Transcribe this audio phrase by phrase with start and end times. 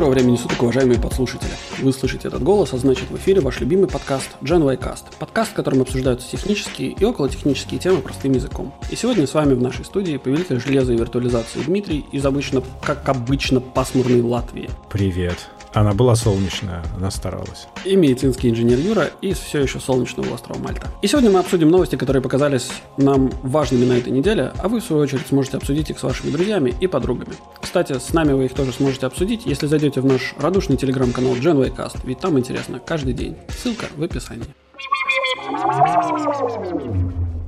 [0.00, 1.50] Доброго времени суток, уважаемые подслушатели.
[1.82, 5.04] Вы слышите этот голос, а значит в эфире ваш любимый подкаст Gen y Cast.
[5.18, 8.72] Подкаст, в котором обсуждаются технические и околотехнические темы простым языком.
[8.90, 13.06] И сегодня с вами в нашей студии повелитель железа и виртуализации Дмитрий из обычно, как
[13.10, 14.70] обычно, пасмурной Латвии.
[14.88, 15.36] Привет.
[15.72, 17.68] Она была солнечная, она старалась.
[17.84, 20.88] И медицинский инженер Юра из все еще солнечного острова Мальта.
[21.00, 24.84] И сегодня мы обсудим новости, которые показались нам важными на этой неделе, а вы, в
[24.84, 27.34] свою очередь, сможете обсудить их с вашими друзьями и подругами.
[27.62, 31.98] Кстати, с нами вы их тоже сможете обсудить, если зайдете в наш радушный телеграм-канал GenWayCast,
[32.02, 33.36] ведь там интересно каждый день.
[33.48, 34.46] Ссылка в описании.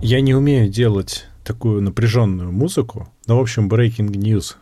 [0.00, 3.08] Я не умею делать такую напряженную музыку.
[3.26, 4.56] Ну, в общем, breaking news.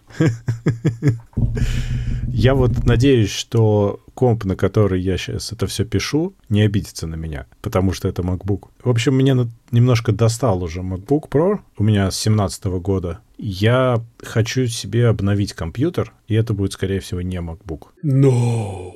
[2.28, 7.14] Я вот надеюсь, что комп, на который я сейчас это все пишу, не обидится на
[7.14, 8.68] меня, потому что это MacBook.
[8.82, 13.20] В общем, меня немножко достал уже MacBook Pro, у меня с 17 года.
[13.38, 17.88] Я хочу себе обновить компьютер, и это будет, скорее всего, не MacBook.
[18.04, 18.94] No.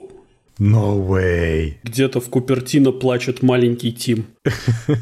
[0.58, 1.74] No way.
[1.82, 4.26] Где-то в Купертино плачет маленький Тим.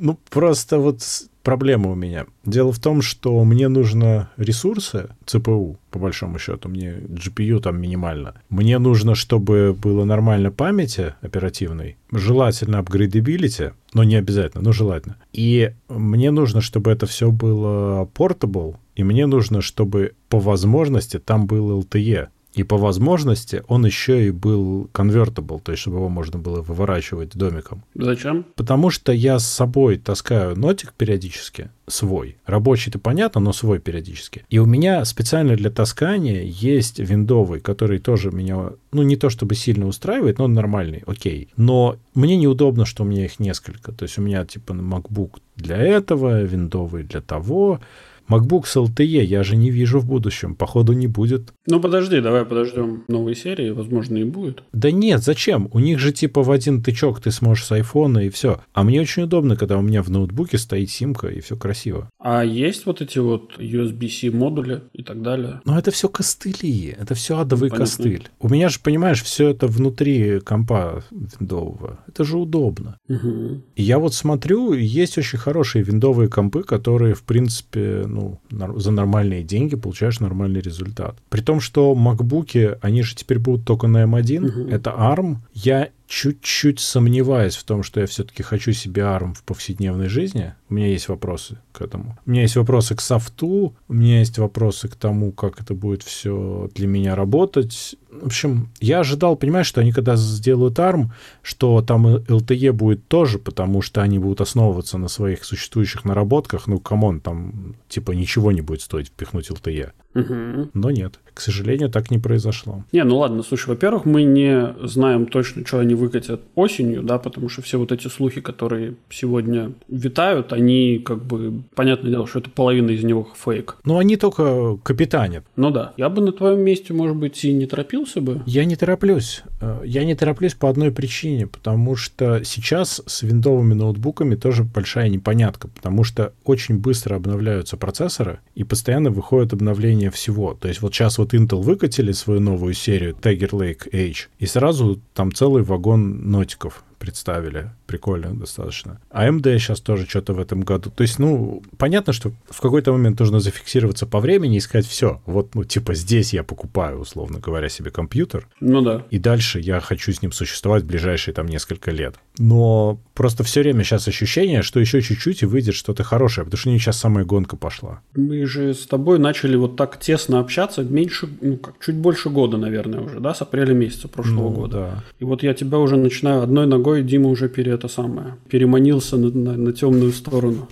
[0.00, 1.02] Ну, просто вот
[1.48, 2.26] проблема у меня.
[2.44, 8.34] Дело в том, что мне нужно ресурсы ЦПУ, по большому счету, мне GPU там минимально.
[8.50, 15.16] Мне нужно, чтобы было нормально памяти оперативной, желательно upgradability, но не обязательно, но желательно.
[15.32, 21.46] И мне нужно, чтобы это все было portable, и мне нужно, чтобы по возможности там
[21.46, 22.28] был LTE.
[22.54, 27.36] И по возможности он еще и был convertible, то есть чтобы его можно было выворачивать
[27.36, 27.84] домиком.
[27.94, 28.46] Зачем?
[28.56, 32.36] Потому что я с собой таскаю нотик периодически, свой.
[32.46, 34.44] Рабочий-то понятно, но свой периодически.
[34.48, 39.54] И у меня специально для таскания есть виндовый, который тоже меня, ну не то чтобы
[39.54, 41.48] сильно устраивает, но он нормальный, окей.
[41.56, 43.92] Но мне неудобно, что у меня их несколько.
[43.92, 47.80] То есть у меня типа MacBook для этого, виндовый для того,
[48.28, 50.54] MacBook с LTE я же не вижу в будущем.
[50.54, 51.52] Походу не будет.
[51.66, 53.70] Ну подожди, давай подождем новой серии.
[53.70, 54.62] Возможно и будет.
[54.72, 55.68] Да нет, зачем?
[55.72, 58.60] У них же типа в один тычок ты сможешь с айфона и все.
[58.72, 62.10] А мне очень удобно, когда у меня в ноутбуке стоит симка и все красиво.
[62.18, 65.60] А есть вот эти вот USB-C модули и так далее?
[65.64, 66.94] Ну это все костыли.
[66.98, 67.86] Это все адовый Понятно.
[67.86, 68.28] костыль.
[68.40, 72.00] У меня же, понимаешь, все это внутри компа виндового.
[72.06, 72.98] Это же удобно.
[73.08, 73.62] Угу.
[73.76, 79.42] И я вот смотрю, есть очень хорошие виндовые компы, которые, в принципе, ну, за нормальные
[79.42, 81.16] деньги получаешь нормальный результат.
[81.28, 84.68] При том, что макбуки, они же теперь будут только на M1, угу.
[84.70, 85.36] это ARM.
[85.52, 90.54] Я чуть-чуть сомневаюсь в том, что я все-таки хочу себе ARM в повседневной жизни.
[90.70, 92.18] У меня есть вопросы к этому.
[92.24, 96.02] У меня есть вопросы к софту, у меня есть вопросы к тому, как это будет
[96.02, 97.94] все для меня работать.
[98.10, 101.10] В общем, я ожидал, понимаешь, что они когда сделают ARM,
[101.42, 106.66] что там LTE будет тоже, потому что они будут основываться на своих существующих наработках.
[106.66, 109.92] Ну, come on, там типа ничего не будет стоить впихнуть LTE.
[110.18, 110.70] Угу.
[110.74, 112.84] Но нет, к сожалению, так не произошло.
[112.92, 117.48] Не, ну ладно, слушай, во-первых, мы не знаем точно, что они выкатят осенью, да, потому
[117.48, 122.50] что все вот эти слухи, которые сегодня витают, они как бы, понятное дело, что это
[122.50, 123.76] половина из него фейк.
[123.84, 125.44] Ну, они только капитанят.
[125.56, 125.92] Ну да.
[125.96, 128.42] Я бы на твоем месте, может быть, и не торопился бы.
[128.46, 129.42] Я не тороплюсь.
[129.60, 135.08] Э, я не тороплюсь по одной причине, потому что сейчас с виндовыми ноутбуками тоже большая
[135.08, 140.54] непонятка, потому что очень быстро обновляются процессоры, и постоянно выходят обновления всего.
[140.54, 145.00] То есть вот сейчас вот Intel выкатили свою новую серию Tiger Lake H, и сразу
[145.14, 147.70] там целый вагон нотиков представили.
[147.86, 149.00] Прикольно достаточно.
[149.10, 150.90] AMD сейчас тоже что-то в этом году.
[150.90, 155.20] То есть, ну, понятно, что в какой-то момент нужно зафиксироваться по времени и сказать, все,
[155.26, 158.48] вот, ну, типа, здесь я покупаю, условно говоря, себе компьютер.
[158.60, 159.04] Ну да.
[159.10, 162.16] И дальше я хочу с ним существовать в ближайшие там несколько лет.
[162.38, 166.68] Но просто все время сейчас ощущение, что еще чуть-чуть и выйдет что-то хорошее, потому что
[166.70, 168.00] у них сейчас самая гонка пошла.
[168.14, 172.56] Мы же с тобой начали вот так тесно общаться меньше, ну, как, чуть больше года,
[172.56, 174.76] наверное, уже, да, с апреля месяца прошлого ну, года.
[174.76, 175.04] Да.
[175.18, 179.16] И вот я тебя уже начинаю одной ногой другой Дима уже пере это самое переманился
[179.16, 180.68] на, на, на темную сторону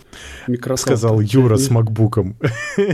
[0.49, 0.83] Microsoft.
[0.83, 2.37] Сказал Юра с макбуком.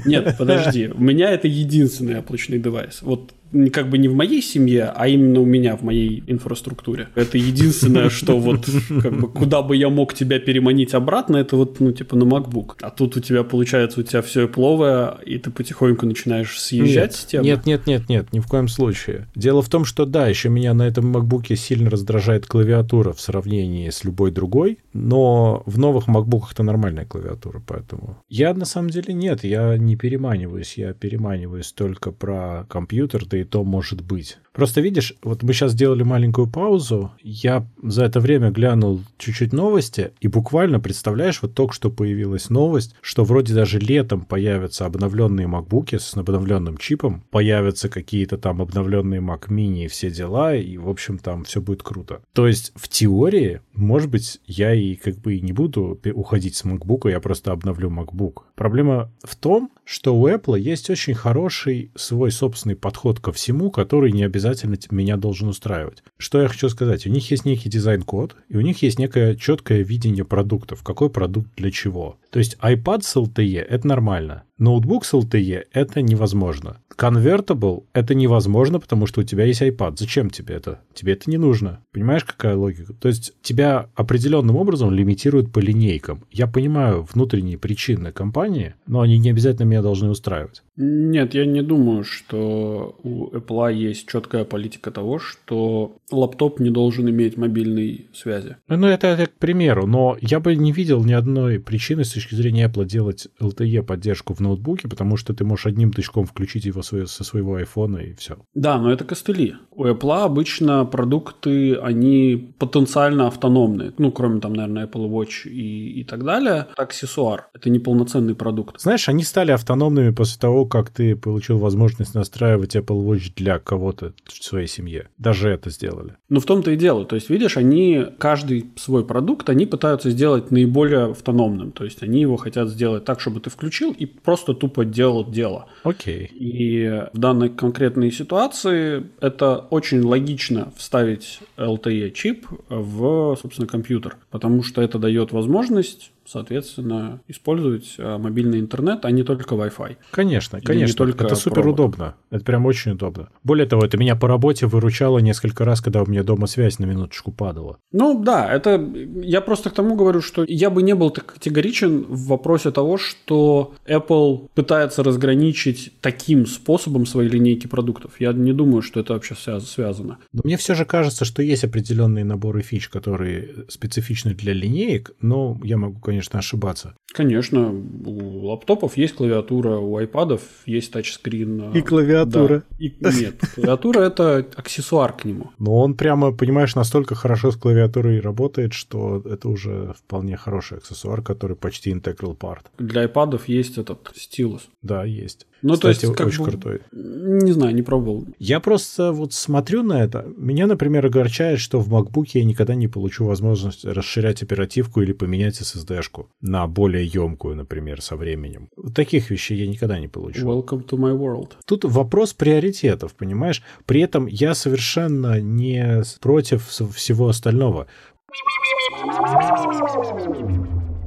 [0.04, 0.88] Нет, подожди.
[0.94, 3.02] У меня это единственный облачный девайс.
[3.02, 3.32] Вот
[3.72, 7.08] как бы не в моей семье, а именно у меня в моей инфраструктуре.
[7.14, 8.68] Это единственное, что вот
[9.02, 12.76] как бы куда бы я мог тебя переманить обратно, это вот ну типа на MacBook.
[12.80, 17.14] А тут у тебя получается у тебя все пловое, и ты потихоньку начинаешь съезжать нет,
[17.14, 17.44] с темы.
[17.44, 19.28] Нет, нет, нет, нет, ни в коем случае.
[19.34, 23.90] Дело в том, что да, еще меня на этом MacBook сильно раздражает клавиатура в сравнении
[23.90, 29.14] с любой другой, но в новых MacBook это нормальная клавиатура, поэтому я на самом деле
[29.14, 34.38] нет, я не переманиваюсь, я переманиваюсь только про компьютер, да и то может быть.
[34.52, 40.12] Просто видишь, вот мы сейчас сделали маленькую паузу, я за это время глянул чуть-чуть новости,
[40.20, 45.98] и буквально, представляешь, вот только что появилась новость, что вроде даже летом появятся обновленные MacBook
[45.98, 51.18] с обновленным чипом, появятся какие-то там обновленные Mac Mini и все дела, и, в общем,
[51.18, 52.20] там все будет круто.
[52.34, 56.64] То есть, в теории, может быть, я и как бы и не буду уходить с
[56.64, 58.42] MacBook, я просто обновлю MacBook.
[58.54, 64.12] Проблема в том, что у Apple есть очень хороший свой собственный подход ко всему, который
[64.12, 64.41] не обязательно
[64.90, 66.02] меня должен устраивать.
[66.16, 67.06] Что я хочу сказать?
[67.06, 70.82] У них есть некий дизайн-код, и у них есть некое четкое видение продуктов.
[70.82, 72.18] Какой продукт для чего.
[72.30, 74.44] То есть iPad с LTE— это нормально.
[74.62, 76.76] Ноутбук с LTE— это невозможно.
[76.96, 79.94] Convertible— это невозможно, потому что у тебя есть iPad.
[79.96, 80.78] Зачем тебе это?
[80.94, 81.80] Тебе это не нужно.
[81.90, 82.92] Понимаешь, какая логика?
[82.92, 86.22] То есть тебя определенным образом лимитируют по линейкам.
[86.30, 90.62] Я понимаю внутренние причины компании, но они не обязательно меня должны устраивать.
[90.76, 97.10] Нет, я не думаю, что у Apple есть четкая политика того, что лаптоп не должен
[97.10, 98.56] иметь мобильной связи.
[98.68, 102.34] Ну, это, это к примеру, но я бы не видел ни одной причины с точки
[102.34, 104.51] зрения Apple делать LTE поддержку в ноутбуке,
[104.88, 108.36] потому что ты можешь одним тычком включить его со своего айфона и все.
[108.54, 109.54] Да, но это костыли.
[109.70, 113.92] У Apple обычно продукты, они потенциально автономные.
[113.98, 116.66] Ну, кроме там, наверное, Apple Watch и, и так далее.
[116.76, 117.48] Аксессуар.
[117.54, 118.80] Это не полноценный продукт.
[118.80, 124.12] Знаешь, они стали автономными после того, как ты получил возможность настраивать Apple Watch для кого-то
[124.24, 125.08] в своей семье.
[125.18, 126.16] Даже это сделали.
[126.28, 127.04] Ну, в том-то и дело.
[127.04, 131.72] То есть, видишь, они, каждый свой продукт, они пытаются сделать наиболее автономным.
[131.72, 135.66] То есть, они его хотят сделать так, чтобы ты включил и просто тупо делал дело.
[135.84, 136.24] Окей.
[136.24, 136.36] Okay.
[136.36, 144.82] И в данной конкретной ситуации это очень логично вставить LTE-чип в, собственно, компьютер, потому что
[144.82, 149.96] это дает возможность соответственно, использовать а, мобильный интернет, а не только Wi-Fi.
[150.10, 150.96] Конечно, Или конечно.
[150.96, 151.74] только это супер провод.
[151.74, 152.14] удобно.
[152.30, 153.28] Это прям очень удобно.
[153.44, 156.84] Более того, это меня по работе выручало несколько раз, когда у меня дома связь на
[156.84, 157.78] минуточку падала.
[157.92, 158.80] Ну да, это
[159.22, 162.98] я просто к тому говорю, что я бы не был так категоричен в вопросе того,
[162.98, 168.20] что Apple пытается разграничить таким способом свои линейки продуктов.
[168.20, 170.18] Я не думаю, что это вообще связано.
[170.32, 175.58] Но мне все же кажется, что есть определенные наборы фич, которые специфичны для линеек, но
[175.62, 176.94] я могу, конечно, ошибаться.
[177.14, 177.72] Конечно,
[178.04, 181.72] у лаптопов есть клавиатура, у айпадов есть тачскрин.
[181.72, 182.62] И клавиатура.
[182.70, 182.84] Да.
[182.84, 185.50] И, нет, клавиатура это аксессуар к нему.
[185.58, 191.22] Но он прямо, понимаешь, настолько хорошо с клавиатурой работает, что это уже вполне хороший аксессуар,
[191.22, 192.64] который почти integral part.
[192.78, 194.68] Для айпадов есть этот стилус.
[194.82, 195.46] Да, есть.
[195.62, 196.80] Ну, Кстати, то есть, как очень бы, крутой.
[196.92, 198.26] Не знаю, не пробовал.
[198.38, 200.26] Я просто вот смотрю на это.
[200.36, 205.60] Меня, например, огорчает, что в MacBook я никогда не получу возможность расширять оперативку или поменять
[205.60, 208.68] SSD-шку на более емкую, например, со временем.
[208.94, 210.46] Таких вещей я никогда не получу.
[210.46, 211.52] Welcome to my world.
[211.64, 213.62] Тут вопрос приоритетов, понимаешь?
[213.86, 217.86] При этом я совершенно не против всего остального.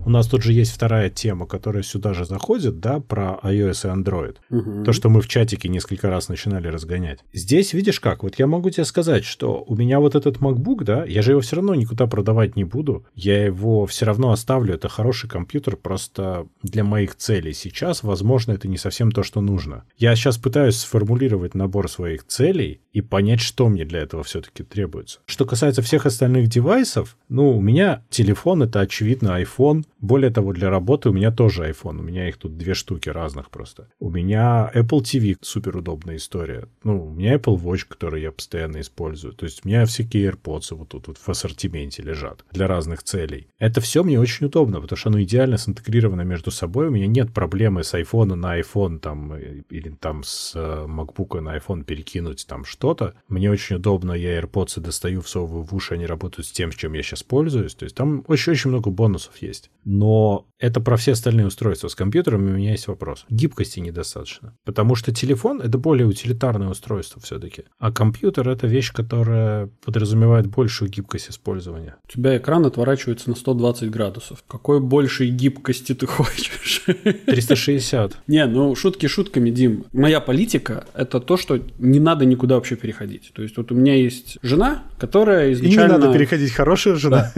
[0.05, 4.03] У нас тут же есть вторая тема, которая сюда же заходит, да, про iOS и
[4.03, 4.35] Android.
[4.51, 4.83] Угу.
[4.83, 7.19] То, что мы в чатике несколько раз начинали разгонять.
[7.33, 11.05] Здесь, видишь как, вот я могу тебе сказать, что у меня вот этот MacBook, да,
[11.05, 13.07] я же его все равно никуда продавать не буду.
[13.15, 14.75] Я его все равно оставлю.
[14.75, 19.85] Это хороший компьютер, просто для моих целей сейчас, возможно, это не совсем то, что нужно.
[19.97, 25.19] Я сейчас пытаюсь сформулировать набор своих целей и понять, что мне для этого все-таки требуется.
[25.25, 30.69] Что касается всех остальных девайсов, ну, у меня телефон, это очевидно iPhone, более того, для
[30.69, 31.99] работы у меня тоже iPhone.
[31.99, 33.87] У меня их тут две штуки разных просто.
[33.99, 36.67] У меня Apple TV супер удобная история.
[36.83, 39.33] Ну, у меня Apple Watch, который я постоянно использую.
[39.33, 43.47] То есть у меня всякие AirPods вот тут вот в ассортименте лежат для разных целей.
[43.57, 46.87] Это все мне очень удобно, потому что оно идеально синтегрировано между собой.
[46.87, 51.57] У меня нет проблемы с iPhone на iPhone там или там с э, MacBook на
[51.57, 53.15] iPhone перекинуть там что-то.
[53.27, 56.93] Мне очень удобно, я AirPods достаю, всовываю в уши, они работают с тем, с чем
[56.93, 57.75] я сейчас пользуюсь.
[57.75, 61.87] То есть там очень-очень много бонусов есть но это про все остальные устройства.
[61.89, 63.25] С компьютером у меня есть вопрос.
[63.29, 64.57] Гибкости недостаточно.
[64.63, 67.63] Потому что телефон— это более утилитарное устройство все-таки.
[67.77, 71.95] А компьютер— это вещь, которая подразумевает большую гибкость использования.
[72.07, 74.43] У тебя экран отворачивается на 120 градусов.
[74.47, 76.83] Какой большей гибкости ты хочешь?
[77.25, 78.17] 360.
[78.27, 79.85] Не, ну шутки шутками, Дим.
[79.93, 83.31] Моя политика— это то, что не надо никуда вообще переходить.
[83.33, 85.93] То есть вот у меня есть жена, которая изначально...
[85.93, 86.51] И не надо переходить.
[86.53, 87.31] Хорошая жена.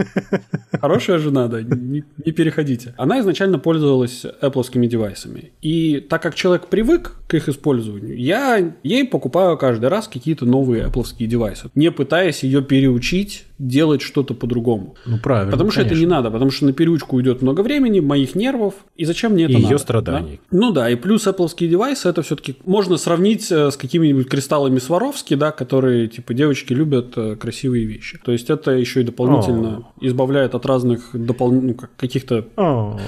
[0.80, 1.62] Хорошая жена, да.
[1.88, 2.94] Не, не переходите.
[2.96, 5.50] Она изначально пользовалась Apple девайсами.
[5.60, 10.84] И так как человек привык к их использованию, я ей покупаю каждый раз какие-то новые
[10.84, 14.94] Apple девайсы, не пытаясь ее переучить делать что-то по-другому.
[15.06, 15.52] Ну, правильно.
[15.52, 15.94] Потому что конечно.
[15.94, 19.44] это не надо, потому что на переучку уйдет много времени, моих нервов, и зачем мне
[19.44, 19.74] это И надо?
[19.74, 20.40] ее страданий.
[20.50, 20.58] да?
[20.58, 25.34] Ну да, и плюс Apple девайсы это все-таки можно сравнить э, с какими-нибудь кристаллами Сваровски,
[25.34, 28.18] да, которые типа девочки любят э, красивые вещи.
[28.24, 31.52] То есть это еще и дополнительно избавляет от разных допол...
[31.52, 32.98] ну, как, каких-то О,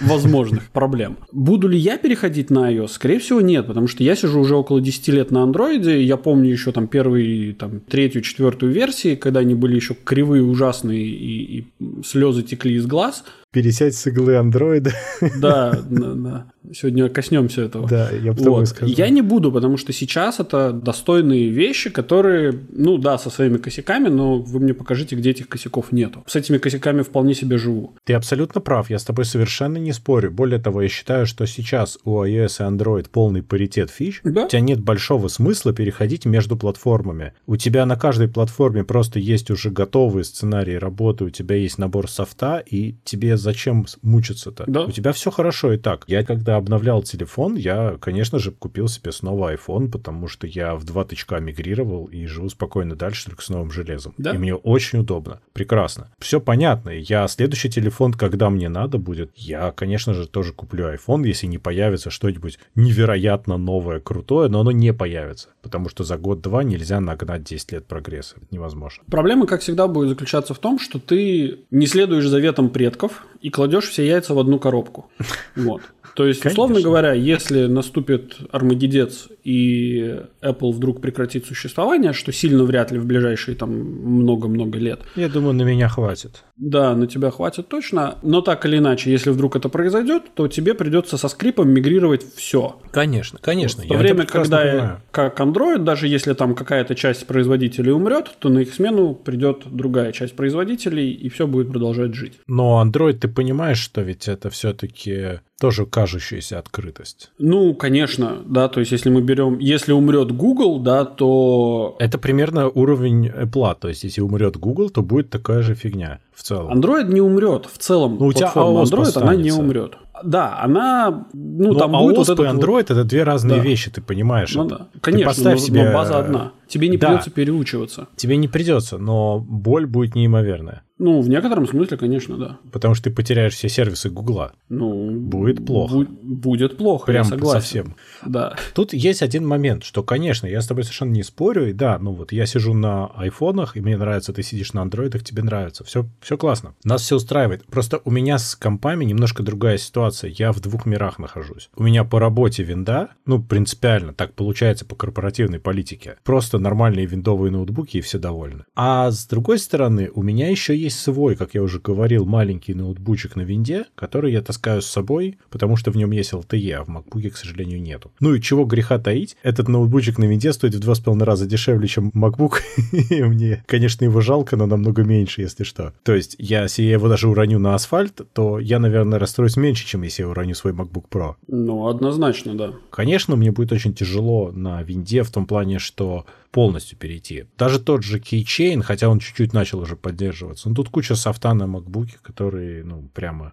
[0.00, 1.16] возможных проблем.
[1.32, 2.88] Буду ли я переходить на iOS?
[2.88, 6.50] Скорее всего, нет, потому что я сижу уже около 10 лет на андроиде, я помню
[6.50, 11.64] еще там первые, там, третью, четвертую версии, когда они были еще кривые, ужасные, и, и
[12.04, 13.24] слезы текли из глаз.
[13.56, 14.92] Пересядь с иглы андроида.
[15.40, 16.46] Да, да, да.
[16.74, 17.88] Сегодня коснемся этого.
[17.88, 18.68] Да, я тобой Вот.
[18.68, 18.94] сказал.
[18.94, 24.08] Я не буду, потому что сейчас это достойные вещи, которые, ну да, со своими косяками,
[24.08, 26.22] но вы мне покажите, где этих косяков нету.
[26.26, 27.94] С этими косяками вполне себе живу.
[28.04, 30.30] Ты абсолютно прав, я с тобой совершенно не спорю.
[30.30, 34.20] Более того, я считаю, что сейчас у iOS и Android полный паритет фич.
[34.22, 34.44] Да.
[34.44, 37.32] У тебя нет большого смысла переходить между платформами.
[37.46, 42.10] У тебя на каждой платформе просто есть уже готовые сценарии работы, у тебя есть набор
[42.10, 44.64] софта, и тебе зачем мучиться-то?
[44.66, 44.84] Да.
[44.86, 46.04] У тебя все хорошо и так.
[46.08, 50.84] Я когда обновлял телефон, я, конечно же, купил себе снова iPhone, потому что я в
[50.84, 54.14] два тычка мигрировал и живу спокойно дальше только с новым железом.
[54.18, 54.34] Да.
[54.34, 55.40] И мне очень удобно.
[55.52, 56.10] Прекрасно.
[56.18, 56.90] Все понятно.
[56.90, 61.58] Я следующий телефон, когда мне надо будет, я, конечно же, тоже куплю iPhone, если не
[61.58, 65.50] появится что-нибудь невероятно новое, крутое, но оно не появится.
[65.66, 68.36] Потому что за год-два нельзя нагнать 10 лет прогресса.
[68.36, 69.02] Это невозможно.
[69.10, 73.88] Проблема, как всегда, будет заключаться в том, что ты не следуешь заветам предков и кладешь
[73.88, 75.10] все яйца в одну коробку.
[75.56, 75.82] Вот.
[76.14, 76.90] То есть, условно Конечно.
[76.90, 83.56] говоря, если наступит Армагеддец и Apple вдруг прекратит существование, что сильно вряд ли в ближайшие
[83.56, 86.44] там много-много лет, Я думаю, на меня хватит.
[86.56, 88.18] Да, на тебя хватит точно.
[88.22, 92.80] Но так или иначе, если вдруг это произойдет, то тебе придется со скрипом мигрировать все.
[92.90, 93.84] Конечно, конечно.
[93.84, 98.60] В то время, когда как Android, даже если там какая-то часть производителей умрет, то на
[98.60, 102.40] их смену придет другая часть производителей, и все будет продолжать жить.
[102.46, 107.30] Но Android, ты понимаешь, что ведь это все-таки тоже кажущаяся открытость.
[107.38, 112.68] Ну, конечно, да, то есть если мы берем, если умрет Google, да, то Это примерно
[112.68, 113.76] уровень Apple.
[113.80, 116.78] То есть, если умрет Google, то будет такая же фигня в целом.
[116.78, 118.16] Android не умрет в целом.
[118.20, 119.60] Ну, у тебя iOS Android, она не останется.
[119.60, 119.96] умрет.
[120.24, 123.62] Да, она, ну, Ну, там а будет вот этот Android это две разные Да.
[123.64, 124.54] вещи, ты понимаешь.
[124.54, 125.84] Ну да, Ты конечно, поставь но, себе...
[125.84, 126.52] но база одна.
[126.68, 127.08] Тебе не Да.
[127.08, 128.08] придется переучиваться.
[128.16, 130.82] Тебе не придется, но боль будет неимоверная.
[130.98, 132.58] Ну, в некотором смысле, конечно, да.
[132.72, 134.52] Потому что ты потеряешь все сервисы Гугла.
[134.70, 135.94] Ну, Будет плохо.
[135.94, 137.60] бу- будет плохо, Прям я согласен.
[137.60, 137.96] совсем.
[138.26, 138.56] Да.
[138.74, 142.12] Тут есть один момент, что, конечно, я с тобой совершенно не спорю, и да, ну
[142.12, 146.06] вот я сижу на айфонах, и мне нравится, ты сидишь на андроидах, тебе нравится, все,
[146.20, 146.74] все классно.
[146.84, 147.64] Нас все устраивает.
[147.66, 150.30] Просто у меня с компами немножко другая ситуация.
[150.30, 151.70] Я в двух мирах нахожусь.
[151.76, 156.16] У меня по работе винда, ну, принципиально, так получается по корпоративной политике.
[156.24, 158.64] Просто нормальные виндовые ноутбуки, и все довольны.
[158.74, 163.36] А с другой стороны, у меня еще есть свой, как я уже говорил, маленький ноутбучик
[163.36, 166.88] на винде, который я таскаю с собой, потому что в нем есть LTE, а в
[166.88, 168.12] MacBook, к сожалению, нету.
[168.20, 171.46] Ну и чего греха таить, этот ноутбучик на винде стоит в два с половиной раза
[171.46, 172.60] дешевле, чем MacBook.
[173.10, 175.92] И Мне, конечно, его жалко, но намного меньше, если что.
[176.02, 179.86] То есть, я, если я его даже уроню на асфальт, то я, наверное, расстроюсь меньше,
[179.86, 181.34] чем если я уроню свой MacBook Pro.
[181.46, 182.72] Ну, однозначно, да.
[182.90, 187.44] Конечно, мне будет очень тяжело на винде в том плане, что полностью перейти.
[187.58, 191.64] Даже тот же Keychain, хотя он чуть-чуть начал уже поддерживаться, но тут куча софта на
[191.64, 193.52] MacBook, которые, ну, прямо...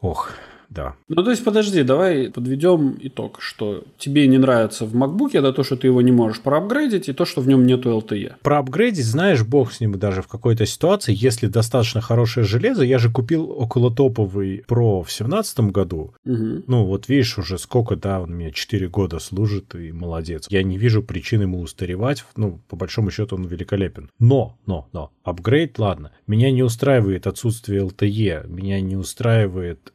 [0.00, 0.30] Ох,
[0.74, 0.94] да.
[1.08, 5.62] Ну, то есть, подожди, давай подведем итог, что тебе не нравится в MacBook, это то,
[5.62, 8.34] что ты его не можешь проапгрейдить, и то, что в нем нету LTE.
[8.42, 12.98] Про апгрейдить, знаешь, бог с ним даже в какой-то ситуации, если достаточно хорошее железо, я
[12.98, 16.64] же купил около топовый Pro в семнадцатом году, Мгм.
[16.66, 20.46] Ну, вот видишь, уже сколько, да, он мне 4 года служит, и молодец.
[20.48, 22.24] Я не вижу причин ему устаревать.
[22.36, 24.10] Ну, по большому счету, он великолепен.
[24.18, 26.12] Но, но, но, апгрейд, ладно.
[26.26, 29.92] Меня не устраивает отсутствие LTE, меня не устраивает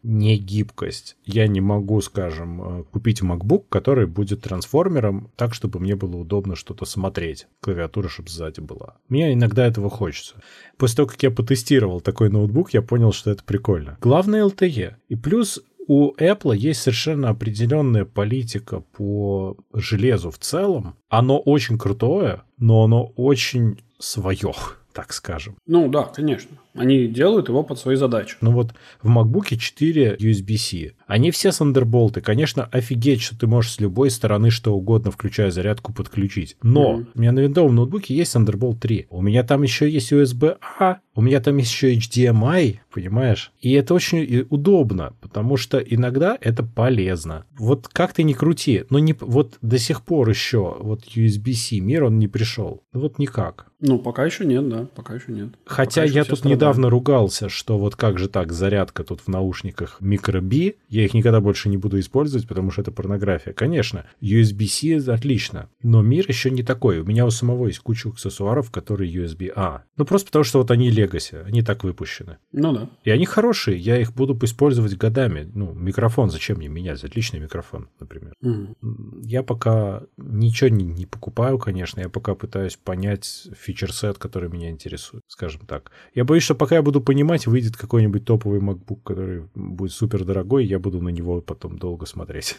[0.70, 1.18] негибкость.
[1.26, 6.56] Я не могу, скажем, э, купить MacBook, который будет трансформером так, чтобы мне было удобно
[6.56, 7.48] что-то смотреть.
[7.62, 8.96] Клавиатура, чтобы сзади была.
[9.10, 10.36] Мне иногда этого хочется.
[10.78, 13.98] После того, как я потестировал такой ноутбук, я понял, что это прикольно.
[14.02, 14.96] Главное LTE.
[15.10, 20.96] И плюс у Apple есть совершенно определенная политика по железу в целом.
[21.10, 24.54] Оно очень крутое, но оно очень свое,
[24.94, 25.56] так скажем.
[25.66, 26.58] Ну, да, конечно.
[26.80, 28.38] Они делают его под свои задачи.
[28.42, 30.94] Ну вот в MacBook 4 USB-C.
[31.08, 32.22] Они все Thunderbolt.
[32.22, 36.56] Конечно, офигеть, что ты можешь с любой стороны что угодно, включая зарядку, подключить.
[36.62, 37.08] Но mm-hmm.
[37.16, 39.08] у меня на виндовом ноутбуке есть Thunderbolt 3.
[39.10, 43.52] У меня там еще есть USB-A, у меня там есть еще HDMI, понимаешь?
[43.60, 47.46] И это очень удобно, потому что иногда это полезно.
[47.58, 52.06] Вот как ты ни крути, но не, вот до сих пор еще вот USB-C мир,
[52.06, 52.84] он не пришел.
[52.94, 53.66] Вот никак.
[53.82, 55.50] Ну, пока еще нет, да, пока еще нет.
[55.66, 56.69] Хотя пока я тут страдают.
[56.70, 61.42] Недавно ругался, что вот как же так, зарядка тут в наушниках микро-B, я их никогда
[61.42, 63.54] больше не буду использовать, потому что это порнография.
[63.54, 67.00] Конечно, USB-C отлично, но мир еще не такой.
[67.00, 69.84] У меня у самого есть куча аксессуаров, которые USB-A.
[69.98, 72.38] Ну, просто потому что вот они Legacy, они так выпущены.
[72.52, 72.90] Ну да.
[73.04, 75.50] И они хорошие, я их буду использовать годами.
[75.54, 77.04] Ну, микрофон, зачем мне менять?
[77.04, 78.34] Отличный микрофон, например.
[78.42, 79.24] Угу.
[79.24, 85.24] Я пока ничего не, не покупаю, конечно, я пока пытаюсь понять фичер-сет, который меня интересует,
[85.28, 85.92] скажем так.
[86.14, 90.66] Я боюсь, что пока я буду понимать, выйдет какой-нибудь топовый MacBook, который будет супер дорогой,
[90.66, 92.58] я буду на него потом долго смотреть.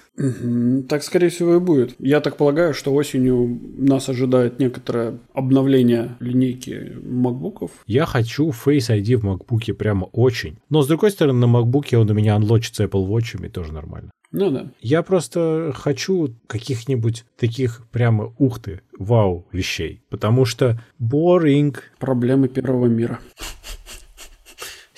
[0.89, 1.97] Так, скорее всего, и будет.
[1.99, 6.71] Я так полагаю, что осенью нас ожидает некоторое обновление линейки
[7.03, 7.71] MacBookов.
[7.89, 10.59] Я хочу Face ID в MacBook прямо очень.
[10.69, 14.13] Но, с другой стороны, на MacBook он у меня анлочится Apple Watch, и тоже нормально.
[14.31, 14.71] Ну да.
[14.81, 20.05] Я просто хочу каких-нибудь таких прямо ух ты, вау вещей.
[20.09, 21.77] Потому что boring.
[21.99, 23.19] Проблемы первого мира.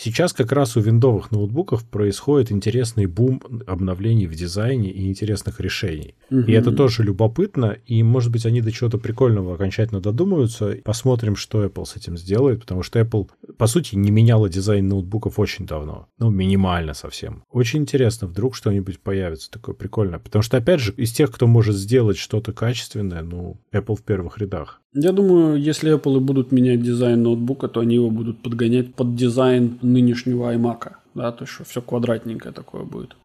[0.02, 6.16] Сейчас как раз у виндовых ноутбуков происходит интересный бум обновлений в дизайне и интересных решений.
[6.28, 6.40] Угу.
[6.40, 10.76] И это тоже любопытно, и, может быть, они до чего-то прикольного окончательно додумаются.
[10.82, 15.38] Посмотрим, что Apple с этим сделает, потому что Apple, по сути, не меняла дизайн ноутбуков
[15.38, 16.09] очень давно.
[16.18, 17.44] Ну, минимально совсем.
[17.52, 20.18] Очень интересно, вдруг что-нибудь появится такое прикольное.
[20.18, 24.38] Потому что, опять же, из тех, кто может сделать что-то качественное, ну, Apple в первых
[24.38, 24.81] рядах.
[24.94, 29.14] Я думаю, если Apple и будут менять дизайн ноутбука, то они его будут подгонять под
[29.14, 30.92] дизайн нынешнего iMac.
[31.14, 33.16] Да, то есть все квадратненькое такое будет.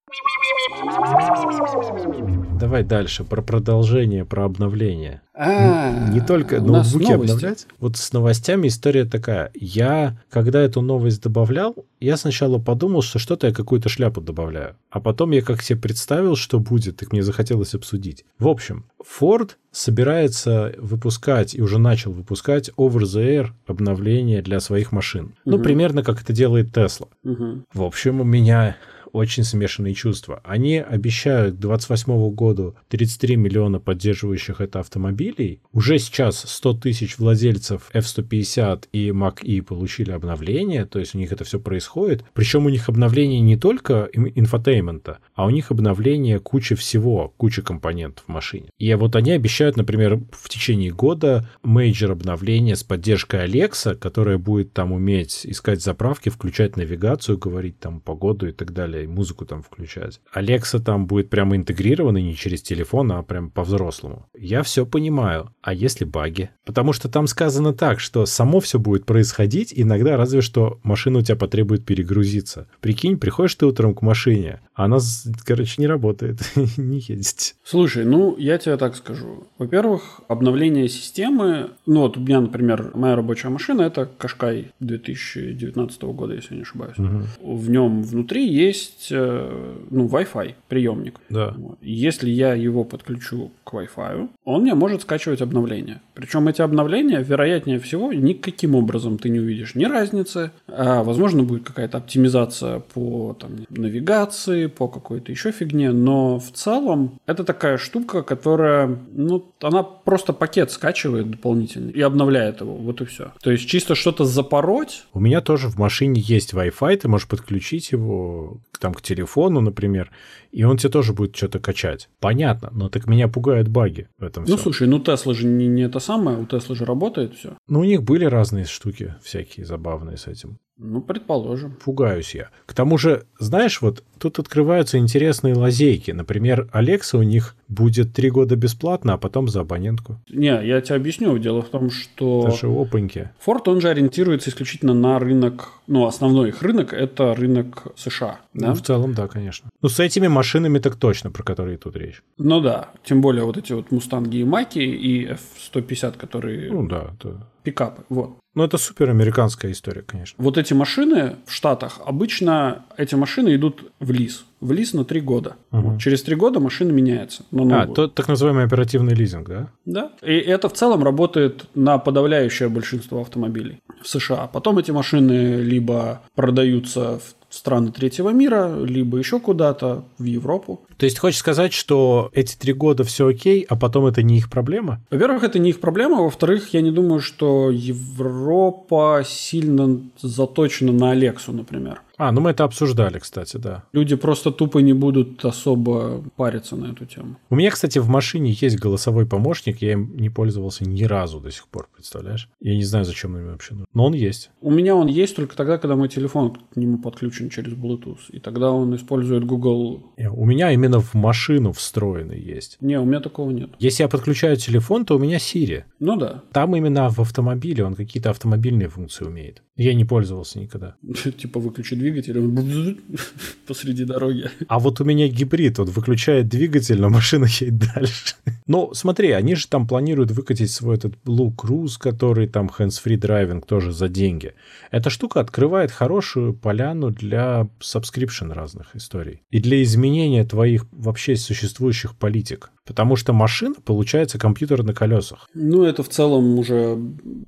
[2.60, 5.22] Давай дальше про продолжение, про обновление.
[5.34, 7.67] А, не только ноутбуки обновлять.
[7.79, 9.51] Вот с новостями история такая.
[9.53, 14.75] Я, когда эту новость добавлял, я сначала подумал, что что-то я какую-то шляпу добавляю.
[14.89, 18.25] А потом я как себе представил, что будет, и мне захотелось обсудить.
[18.39, 18.86] В общем,
[19.19, 25.25] Ford собирается выпускать и уже начал выпускать over-the-air обновления для своих машин.
[25.25, 25.36] Угу.
[25.46, 27.07] Ну, примерно как это делает Tesla.
[27.24, 27.63] Угу.
[27.74, 28.77] В общем, у меня
[29.13, 30.41] очень смешанные чувства.
[30.43, 35.61] Они обещают к 2028 году 33 миллиона поддерживающих это автомобилей.
[35.71, 41.43] Уже сейчас 100 тысяч владельцев F-150 и Mach-E получили обновление, то есть у них это
[41.43, 42.23] все происходит.
[42.33, 48.25] Причем у них обновление не только инфотеймента, а у них обновление кучи всего, куча компонентов
[48.25, 48.69] в машине.
[48.77, 54.73] И вот они обещают, например, в течение года major обновление с поддержкой Alexa, которая будет
[54.73, 59.62] там уметь искать заправки, включать навигацию, говорить там погоду и так далее и музыку там
[59.62, 60.19] включать.
[60.32, 64.27] Alexa там будет прямо интегрирована не через телефон, а прям по-взрослому.
[64.38, 65.53] Я все понимаю.
[65.62, 66.49] А если баги?
[66.65, 71.21] Потому что там сказано так, что само все будет происходить, иногда разве что машина у
[71.21, 72.67] тебя потребует перегрузиться.
[72.81, 74.99] Прикинь, приходишь ты утром к машине, а она,
[75.45, 76.39] короче, не работает,
[76.77, 77.55] не едет.
[77.63, 79.47] Слушай, ну, я тебе так скажу.
[79.57, 86.33] Во-первых, обновление системы, ну, вот у меня, например, моя рабочая машина, это Кашкай 2019 года,
[86.33, 86.97] если я не ошибаюсь.
[86.97, 87.55] Угу.
[87.55, 91.19] В нем внутри есть есть э, ну, Wi-Fi приемник.
[91.30, 91.56] Да.
[91.82, 96.02] Если я его подключу к Wi-Fi, он мне может скачивать обновления.
[96.13, 100.52] Причем эти обновления, вероятнее всего, никаким образом ты не увидишь ни разницы.
[100.67, 105.91] А, возможно, будет какая-то оптимизация по там, навигации, по какой-то еще фигне.
[105.91, 112.62] Но в целом это такая штука, которая, ну, она просто пакет скачивает дополнительный и обновляет
[112.62, 112.76] его.
[112.76, 113.32] Вот и все.
[113.41, 115.06] То есть чисто что-то запороть.
[115.13, 120.11] У меня тоже в машине есть Wi-Fi, ты можешь подключить его там к телефону, например,
[120.51, 122.09] и он тебе тоже будет что-то качать.
[122.19, 124.59] Понятно, но так меня пугают баги в этом Ну, всем.
[124.59, 127.57] слушай, ну Тесла же не, не это самое, у Тесла же работает все.
[127.67, 130.57] Ну, у них были разные штуки всякие забавные с этим.
[130.77, 131.75] Ну, предположим.
[131.83, 132.49] Пугаюсь я.
[132.65, 136.11] К тому же, знаешь, вот тут открываются интересные лазейки.
[136.11, 140.19] Например, Алекса у них будет три года бесплатно, а потом за абонентку.
[140.29, 141.37] Не, я тебе объясню.
[141.37, 142.47] Дело в том, что...
[142.47, 143.31] Это же опаньки.
[143.45, 145.69] Ford, он же ориентируется исключительно на рынок...
[145.87, 148.39] Ну, основной их рынок– это рынок США.
[148.53, 148.67] Да?
[148.67, 149.69] Ну, в целом, да, конечно.
[149.81, 152.21] Ну, с этими машинами так точно, про которые тут речь.
[152.37, 152.89] Ну да.
[153.03, 156.71] Тем более вот эти вот Мустанги и Маки и F-150, которые...
[156.71, 157.47] Ну да, это...
[157.63, 158.37] Пикапы, вот.
[158.58, 160.43] Ну, это супер американская история, конечно.
[160.43, 164.46] Вот эти машины в Штатах, обычно эти машины идут в лиз.
[164.62, 165.58] в лиз на три года.
[165.72, 166.00] Угу.
[166.00, 167.91] Через три года машина меняется на новую.
[167.91, 169.67] А, то так называемый оперативный лизинг, да?
[169.86, 170.12] Да.
[170.24, 174.48] И это в целом работает на подавляющее большинство автомобилей в США.
[174.48, 180.82] Потом эти машины либо продаются в страны третьего мира, либо еще куда-то, в Европу.
[180.98, 184.50] То есть хочешь сказать, что эти три года все окей, а потом это не их
[184.50, 185.00] проблема?
[185.12, 186.24] Во-первых, это не их проблема.
[186.24, 192.02] Во-вторых, я не думаю, что Европа сильно заточена на Алексу, например.
[192.17, 193.84] А, ну мы это обсуждали, кстати, да.
[193.93, 197.38] Люди просто тупо не будут особо париться на эту тему.
[197.49, 201.51] У меня, кстати, в машине есть голосовой помощник, я им не пользовался ни разу до
[201.51, 202.49] сих пор, представляешь?
[202.60, 204.49] Я не знаю, зачем он мне вообще нужен, но он есть.
[204.62, 208.39] У меня он есть только тогда, когда мой телефон к нему подключен через Bluetooth, и
[208.39, 210.13] тогда он использует Google.
[210.17, 212.77] У меня именно в машину встроенный есть.
[212.82, 213.69] Не, у меня такого нет.
[213.80, 215.84] Если я подключаю телефон, то у меня Siri.
[215.99, 216.43] Ну да.
[216.51, 219.62] Там именно в автомобиле он какие-то автомобильные функции умеет.
[219.75, 220.95] Я не пользовался никогда.
[221.38, 223.02] Типа выключи двигатель,
[223.67, 224.50] посреди дороги.
[224.67, 228.36] А вот у меня гибрид, он выключает двигатель, но машина едет дальше.
[228.65, 233.65] Ну, смотри, они же там планируют выкатить свой этот Blue Cruise, который там hands-free driving
[233.65, 234.54] тоже за деньги.
[234.91, 239.41] Эта штука открывает хорошую поляну для subscription разных историй.
[239.50, 242.72] И для изменения твоих вообще существующих политик.
[242.88, 245.50] Потому что машина, получается, компьютер на колесах.
[245.54, 246.97] Ну, это в целом уже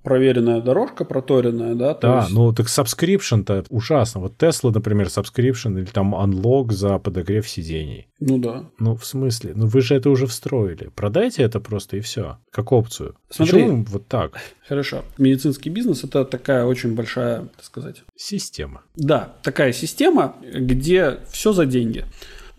[0.04, 1.93] проверенная дорожка, проторенная, да?
[1.93, 2.32] То да, есть...
[2.32, 4.21] ну так subscription-то ужасно.
[4.21, 8.08] Вот Tesla, например, subscription или там unlock за подогрев сидений.
[8.19, 8.65] Ну да.
[8.80, 9.54] Ну, в смысле?
[9.56, 10.89] Ну вы же это уже встроили.
[10.93, 13.15] Продайте это просто и все, как опцию.
[13.30, 14.39] Смотри, Почему вот так?
[14.67, 15.04] Хорошо.
[15.17, 18.04] Медицинский бизнес– это такая очень большая, так сказать...
[18.15, 18.82] Система.
[18.95, 22.06] Да, такая система, где все за деньги.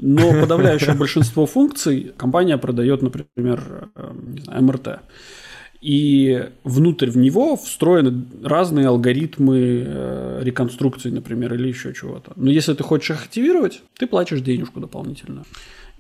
[0.01, 4.13] Но подавляющее большинство функций компания продает, например, э,
[4.45, 5.01] знаю, МРТ.
[5.81, 12.33] И внутрь в него встроены разные алгоритмы э, реконструкции, например, или еще чего-то.
[12.37, 15.45] Но если ты хочешь активировать, ты платишь денежку дополнительно.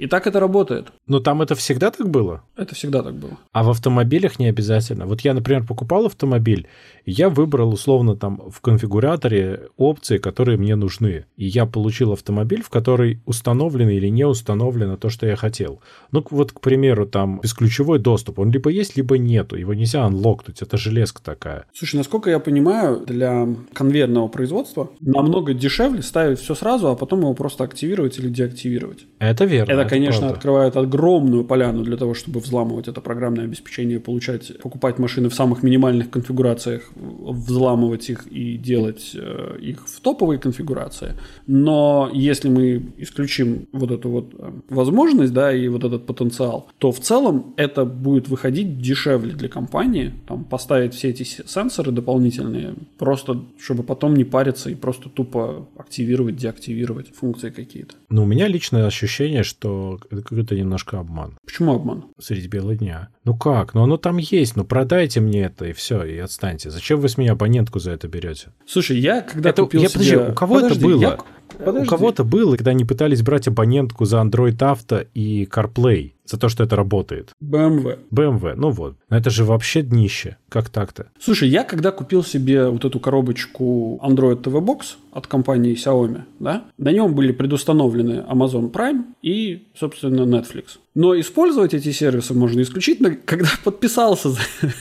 [0.00, 0.92] И так это работает.
[1.06, 2.42] Но там это всегда так было?
[2.56, 3.36] Это всегда так было.
[3.52, 5.04] А в автомобилях не обязательно.
[5.04, 6.66] Вот я, например, покупал автомобиль,
[7.04, 11.26] и я выбрал условно там в конфигураторе опции, которые мне нужны.
[11.36, 15.82] И я получил автомобиль, в который установлено или не установлено то, что я хотел.
[16.12, 19.56] Ну, вот, к примеру, там бесключевой доступ, он либо есть, либо нету.
[19.56, 21.66] Его нельзя анлокнуть, это железка такая.
[21.74, 27.34] Слушай, насколько я понимаю, для конвейерного производства намного дешевле ставить все сразу, а потом его
[27.34, 29.04] просто активировать или деактивировать.
[29.18, 29.72] Это верно.
[29.72, 30.36] Это конечно, правда.
[30.36, 35.62] открывает огромную поляну для того, чтобы взламывать это программное обеспечение, получать, покупать машины в самых
[35.62, 41.14] минимальных конфигурациях, взламывать их и делать э, их в топовой конфигурации.
[41.46, 46.92] Но если мы исключим вот эту вот э, возможность, да, и вот этот потенциал, то
[46.92, 53.42] в целом это будет выходить дешевле для компании, там, поставить все эти сенсоры дополнительные, просто
[53.58, 57.94] чтобы потом не париться и просто тупо активировать, деактивировать функции какие-то.
[58.08, 59.70] Ну, у меня личное ощущение, что
[60.10, 61.36] это какой-то немножко обман.
[61.44, 62.04] Почему обман?
[62.18, 63.08] Среди бела дня.
[63.24, 63.74] Ну как?
[63.74, 66.70] Ну оно там есть, ну продайте мне это и все, и отстаньте.
[66.70, 68.48] Зачем вы с меня абонентку за это берете?
[68.66, 70.00] Слушай, я когда это, купил я, себе...
[70.00, 71.00] Подожди, у кого подожди, это было?
[71.00, 71.18] Я...
[71.58, 71.86] Подожди.
[71.86, 76.48] У кого-то было, когда они пытались брать абонентку за Android Auto и CarPlay за то,
[76.48, 77.32] что это работает.
[77.42, 77.98] BMW.
[78.10, 78.96] BMW, ну вот.
[79.08, 80.36] Но это же вообще днище.
[80.48, 81.06] Как так-то?
[81.20, 86.64] Слушай, я когда купил себе вот эту коробочку Android TV Box от компании Xiaomi, да,
[86.78, 90.78] на нем были предустановлены Amazon Prime и, собственно, Netflix.
[90.94, 94.30] Но использовать эти сервисы можно исключительно, когда подписался.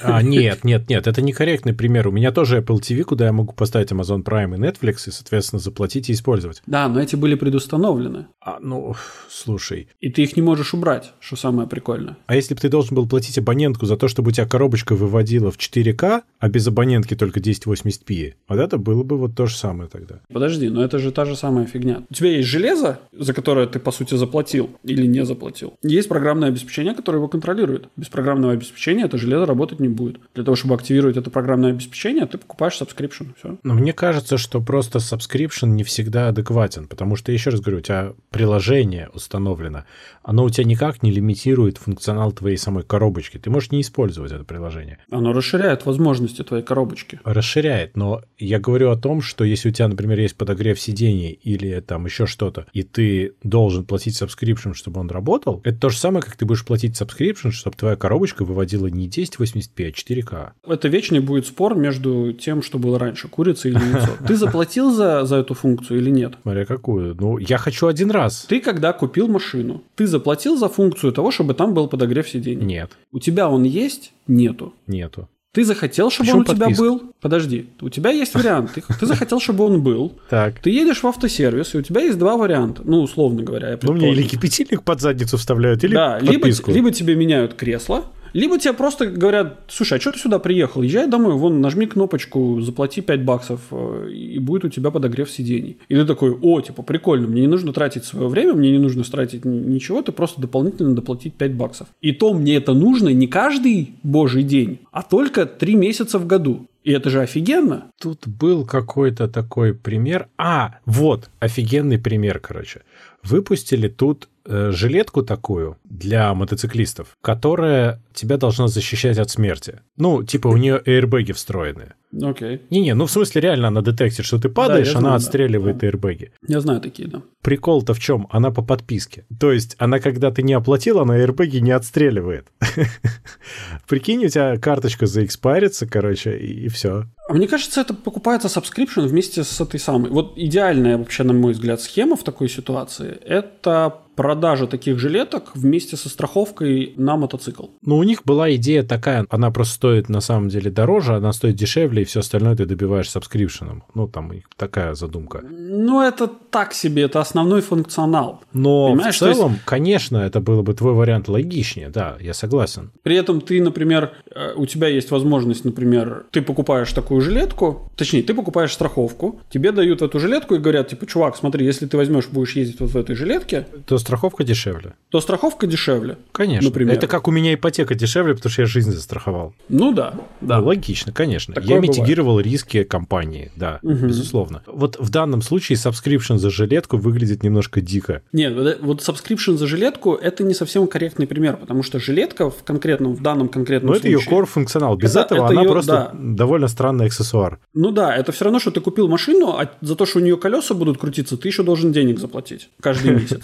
[0.01, 2.07] А, нет, нет, нет, это некорректный пример.
[2.07, 5.59] У меня тоже Apple TV, куда я могу поставить Amazon Prime и Netflix, и, соответственно,
[5.59, 6.61] заплатить и использовать.
[6.65, 8.27] Да, но эти были предустановлены.
[8.41, 8.95] А, ну,
[9.29, 9.89] слушай.
[9.99, 12.17] И ты их не можешь убрать, что самое прикольное.
[12.27, 15.51] А если бы ты должен был платить абонентку за то, чтобы у тебя коробочка выводила
[15.51, 19.89] в 4К, а без абонентки только 1080p, вот это было бы вот то же самое
[19.89, 20.19] тогда.
[20.31, 22.03] Подожди, но это же та же самая фигня.
[22.09, 25.73] У тебя есть железо, за которое ты, по сути, заплатил или не заплатил.
[25.81, 27.87] Есть программное обеспечение, которое его контролирует.
[27.95, 30.19] Без программного обеспечения это железо работать не будет.
[30.35, 33.27] Для того, чтобы активировать это программное обеспечение, ты покупаешь subscription.
[33.37, 33.57] Все.
[33.63, 37.81] Но мне кажется, что просто subscription не всегда адекватен, потому что, еще раз говорю, у
[37.81, 39.85] тебя приложение установлено,
[40.23, 43.37] оно у тебя никак не лимитирует функционал твоей самой коробочки.
[43.37, 44.99] Ты можешь не использовать это приложение.
[45.11, 47.19] Оно расширяет возможности твоей коробочки.
[47.23, 51.79] Расширяет, но я говорю о том, что если у тебя, например, есть подогрев сидений или
[51.81, 56.23] там еще что-то, и ты должен платить subscription, чтобы он работал, это то же самое,
[56.23, 60.51] как ты будешь платить subscription, чтобы твоя коробочка выводила не 1080p, а 4К.
[60.67, 64.11] Это вечный будет спор между тем, что было раньше, курица или яйцо.
[64.27, 66.35] Ты заплатил за, за эту функцию или нет?
[66.41, 67.15] Смотря какую.
[67.15, 68.45] Ну, я хочу один раз.
[68.47, 72.65] Ты когда купил машину, ты заплатил за функцию того, чтобы там был подогрев сидений?
[72.65, 72.91] Нет.
[73.11, 74.11] У тебя он есть?
[74.27, 74.73] Нету.
[74.87, 75.27] Нету.
[75.51, 77.01] Ты захотел, чтобы Почему он у тебя был?
[77.21, 78.71] Подожди, у тебя есть вариант.
[78.75, 80.13] Ты, ты захотел, чтобы он был.
[80.29, 80.59] Так.
[80.59, 82.83] Ты едешь в автосервис, и у тебя есть два варианта.
[82.85, 86.91] Ну, условно говоря, я Ну, мне или кипятильник под задницу вставляют, или Да, либо, либо
[86.91, 90.81] тебе меняют кресло, либо тебе просто говорят, слушай, а что ты сюда приехал?
[90.81, 95.77] Езжай домой, вон, нажми кнопочку, заплати 5 баксов, э, и будет у тебя подогрев сидений.
[95.87, 99.03] И ты такой, о, типа, прикольно, мне не нужно тратить свое время, мне не нужно
[99.03, 101.87] тратить ни- ничего, ты просто дополнительно доплатить 5 баксов.
[102.01, 106.67] И то мне это нужно не каждый божий день, а только 3 месяца в году.
[106.83, 107.91] И это же офигенно.
[107.99, 110.27] Тут был какой-то такой пример.
[110.37, 112.81] А, вот, офигенный пример, короче.
[113.21, 119.79] Выпустили тут э, жилетку такую для мотоциклистов, которая тебя должна защищать от смерти.
[119.95, 121.93] Ну, типа у нее аэрбэги встроены.
[122.21, 122.61] Окей.
[122.71, 125.15] Не-не, ну в смысле реально она детектит, что ты падаешь, она знаю, да.
[125.15, 125.87] отстреливает Да.
[125.87, 126.31] аэрбэги.
[126.47, 127.21] Я знаю такие, да.
[127.43, 128.27] Прикол-то в чем?
[128.31, 129.25] Она по подписке.
[129.39, 132.47] То есть она, когда ты не оплатил, она аэрбэги не отстреливает.
[133.87, 137.05] Прикинь, у тебя карточка заэкспарится, короче, и, все.
[137.27, 140.09] А мне кажется, это покупается subscription вместе с этой самой.
[140.09, 145.95] Вот идеальная вообще, на мой взгляд, схема в такой ситуации– это продажа таких жилеток вместе
[145.95, 147.67] со страховкой на мотоцикл.
[147.85, 151.55] Ну, у них была идея такая, она просто стоит на самом деле дороже, она стоит
[151.55, 153.83] дешевле, и все остальное ты добиваешь сабскрипшеном.
[153.95, 155.41] Ну, там такая задумка.
[155.49, 158.41] Ну, это так себе, это основной функционал.
[158.51, 162.33] Но Понимаешь, в то есть- целом, конечно, это было бы твой вариант логичнее, да, я
[162.33, 162.91] согласен.
[163.03, 168.23] При этом ты, например, э, у тебя есть возможность, например, ты покупаешь такую жилетку, точнее,
[168.23, 172.27] ты покупаешь страховку, тебе дают эту жилетку и говорят, типа, чувак, смотри, если ты возьмешь,
[172.27, 174.93] будешь ездить вот в этой жилетке, То страховка дешевле.
[175.09, 176.17] то страховка дешевле.
[176.31, 176.69] Конечно.
[176.69, 176.93] Например.
[176.95, 179.53] Это как у меня ипотека дешевле, потому что я жизнь застраховал.
[179.69, 180.59] Ну да, да.
[180.59, 181.53] Ну, логично, конечно.
[181.53, 181.97] Такое я бывает.
[181.97, 184.61] митигировал риски компании, да, безусловно.
[184.67, 188.21] Вот в данном случае subscription за жилетку выглядит немножко дико.
[188.33, 192.63] Нет, вот, э- subscription за жилетку это не совсем корректный пример, потому что жилетка в
[192.63, 194.39] конкретном, в данном конкретном Но это ее случае.
[194.41, 194.95] core функционал.
[194.97, 196.11] Без Это- этого это она её- просто да.
[196.13, 197.59] довольно странный аксессуар.
[197.73, 200.37] Ну да, это все равно, что ты купил машину, а за то, что у нее
[200.37, 203.41] колеса будут крутиться, ты еще должен денег заплатить каждый месяц.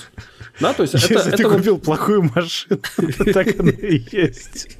[0.59, 2.79] Да, то есть это, Если это ты вот- купил плохую машину,
[3.33, 4.77] так оно и есть.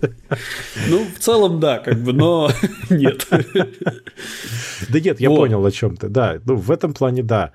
[0.90, 2.50] ну в целом да, как бы, но
[2.90, 3.28] нет.
[3.30, 5.38] Да нет, я Вот.
[5.38, 6.08] понял о чем ты.
[6.08, 7.52] Да, ну в этом плане да.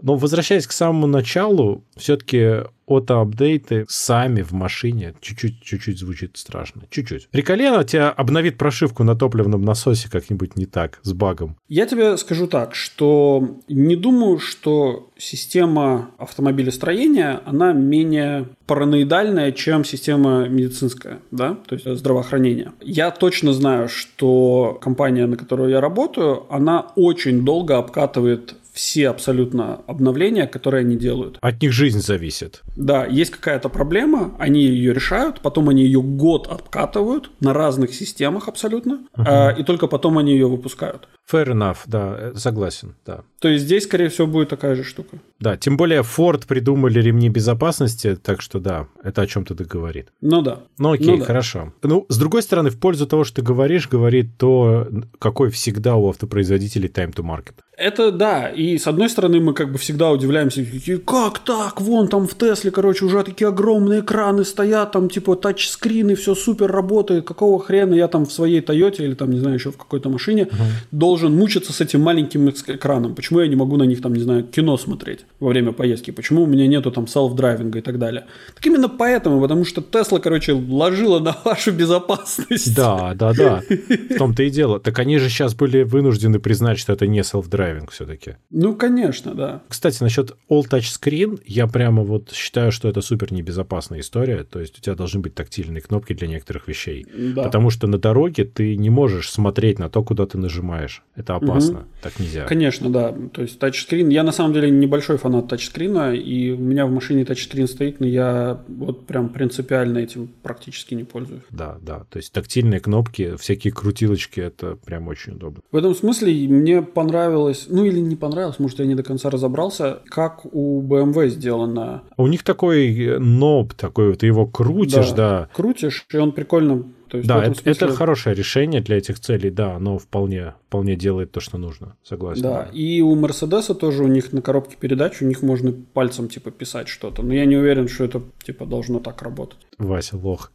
[0.00, 6.82] Но возвращаясь к самому началу, все-таки ото-апдейты сами в машине чуть-чуть, чуть-чуть звучит страшно.
[6.90, 7.28] Чуть-чуть.
[7.28, 11.56] Приколено тебя обновит прошивку на топливном насосе как-нибудь не так, с багом.
[11.68, 20.48] Я тебе скажу так, что не думаю, что система автомобилестроения, она менее параноидальная, чем система
[20.48, 22.72] медицинская, да, то есть здравоохранения.
[22.80, 29.82] Я точно знаю, что компания, на которую я работаю, она очень долго обкатывает все абсолютно
[29.86, 31.38] обновления, которые они делают.
[31.40, 32.62] От них жизнь зависит.
[32.76, 38.48] Да, есть какая-то проблема, они ее решают, потом они ее год обкатывают на разных системах
[38.48, 41.08] абсолютно, а, и только потом они ее выпускают.
[41.32, 43.20] Fair enough, да, э, согласен, да.
[43.40, 45.18] То есть здесь, скорее всего, будет такая же штука.
[45.40, 50.08] Да, тем более Ford придумали ремни безопасности, так что да, это о чем-то говорит.
[50.20, 50.60] Ну да.
[50.78, 51.24] Ну окей, Ну да.
[51.24, 51.72] хорошо.
[51.82, 54.86] Ну, с другой стороны, в пользу того, что ты говоришь, говорит то,
[55.18, 57.54] какой всегда у автопроизводителей time to market.
[57.76, 60.64] Это да, и с одной стороны мы как бы всегда удивляемся,
[61.04, 66.14] как так, вон там в Тесле, короче, уже такие огромные экраны стоят, там типа тачскрины,
[66.14, 69.72] все супер работает, какого хрена я там в своей Тойоте или там, не знаю, еще
[69.72, 70.48] в какой-то машине
[70.90, 74.44] должен мучиться с этим маленьким экраном, почему я не могу на них там, не знаю,
[74.44, 78.26] кино смотреть во время поездки, почему у меня нету там селф-драйвинга и так далее.
[78.54, 82.74] Так именно поэтому, потому что Тесла, короче, ложила на вашу безопасность.
[82.74, 83.62] Да, да, да.
[83.68, 84.80] В том-то и дело.
[84.80, 88.36] Так они же сейчас были вынуждены признать, что это не self-driving все-таки.
[88.50, 89.62] Ну, конечно, да.
[89.68, 94.44] Кстати, насчет All Touch Screen, я прямо вот считаю, что это супер небезопасная история.
[94.44, 97.06] То есть у тебя должны быть тактильные кнопки для некоторых вещей.
[97.34, 97.44] Да.
[97.44, 101.02] Потому что на дороге ты не можешь смотреть на то, куда ты нажимаешь.
[101.14, 101.84] Это опасно.
[102.00, 102.46] Так нельзя.
[102.46, 103.14] Конечно, да.
[103.32, 104.08] То есть тачскрин.
[104.08, 108.06] Я на самом деле небольшой фанат тачскрина, и у меня в машине тачскрин стоит, но
[108.06, 111.42] я вот прям принципиально этим практически не пользуюсь.
[111.50, 112.04] Да, да.
[112.10, 115.60] То есть тактильные кнопки, всякие крутилочки, это прям очень удобно.
[115.70, 120.00] В этом смысле мне понравилось, ну или не понравилось, может я не до конца разобрался,
[120.06, 122.02] как у BMW сделано.
[122.16, 125.48] А У них такой э, ноб такой, ты его крутишь, да.
[125.52, 126.84] Крутишь, и он прикольно.
[127.12, 130.96] То есть Да, это, смысле- это хорошее решение для этих целей, да, оно вполне, вполне
[130.96, 132.40] делает то, что нужно, согласен.
[132.40, 136.50] Да, и у Мерседеса тоже у них на коробке передач, у них можно пальцем типа
[136.50, 139.58] писать что-то, но я не уверен, что это типа должно так работать.
[139.76, 140.52] Вася лох.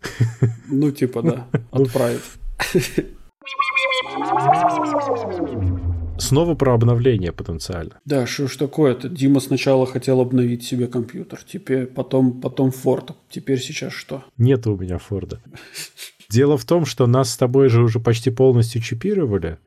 [0.68, 2.22] Ну типа да, отправит.
[6.18, 8.00] Снова про обновление потенциально.
[8.04, 9.10] Да, что ж такое-то?
[9.10, 14.24] Дима сначала хотел обновить себе компьютер, теперь потом, потом Форд, теперь сейчас что?
[14.40, 15.40] Нет у меня Форда.
[16.30, 19.58] Дело в том, что нас с тобой же уже почти полностью чипировали.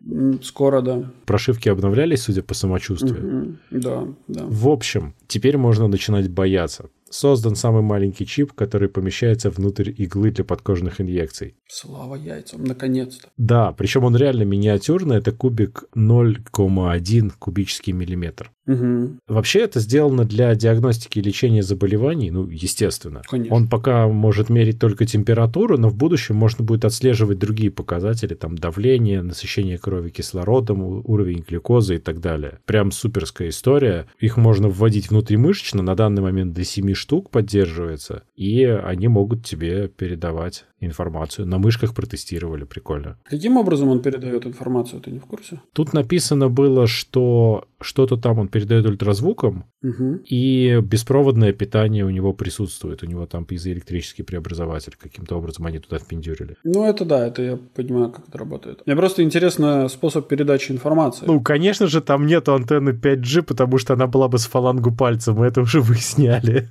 [0.42, 1.10] Скоро, да.
[1.26, 3.42] Прошивки обновлялись, судя по самочувствию.
[3.42, 3.56] Угу.
[3.70, 4.44] Да, да.
[4.46, 6.90] В общем, теперь можно начинать бояться.
[7.10, 11.56] Создан самый маленький чип, который помещается внутрь иглы для подкожных инъекций.
[11.66, 13.30] Слава яйцам, наконец-то.
[13.36, 18.52] Да, причем он реально миниатюрный, это кубик 0,1 кубический миллиметр.
[18.70, 19.16] Угу.
[19.26, 23.22] Вообще это сделано для диагностики и лечения заболеваний, ну, естественно.
[23.28, 23.54] Конечно.
[23.54, 28.56] Он пока может мерить только температуру, но в будущем можно будет отслеживать другие показатели, там
[28.56, 32.60] давление, насыщение крови кислородом, уровень глюкозы и так далее.
[32.64, 34.06] Прям суперская история.
[34.20, 39.88] Их можно вводить внутримышечно, на данный момент до 7 штук поддерживается, и они могут тебе
[39.88, 41.46] передавать информацию.
[41.46, 43.16] На мышках протестировали, прикольно.
[43.24, 45.60] Каким образом он передает информацию, ты не в курсе?
[45.72, 50.20] Тут написано было, что что-то там он передает ультразвуком, угу.
[50.24, 53.02] и беспроводное питание у него присутствует.
[53.02, 56.56] У него там пизоэлектрический преобразователь каким-то образом они туда впендюрили.
[56.64, 58.82] Ну, это да, это я понимаю, как это работает.
[58.86, 61.26] Мне просто интересно способ передачи информации.
[61.26, 65.32] Ну, конечно же, там нету антенны 5G, потому что она была бы с фалангу пальца,
[65.32, 66.68] мы это уже выясняли.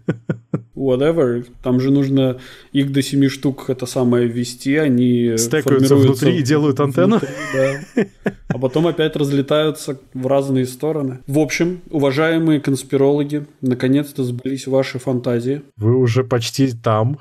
[0.75, 1.45] Whatever.
[1.61, 2.39] Там же нужно
[2.71, 7.19] их до 7 штук это самое ввести, они Стекаются внутри и делают антенну.
[7.19, 8.05] Внутри, да.
[8.47, 11.19] А потом опять разлетаются в разные стороны.
[11.27, 12.98] В общем, уважаемые конспирологи,
[13.61, 15.61] наконец-то сбылись ваши фантазии.
[15.77, 17.19] Вы уже почти там.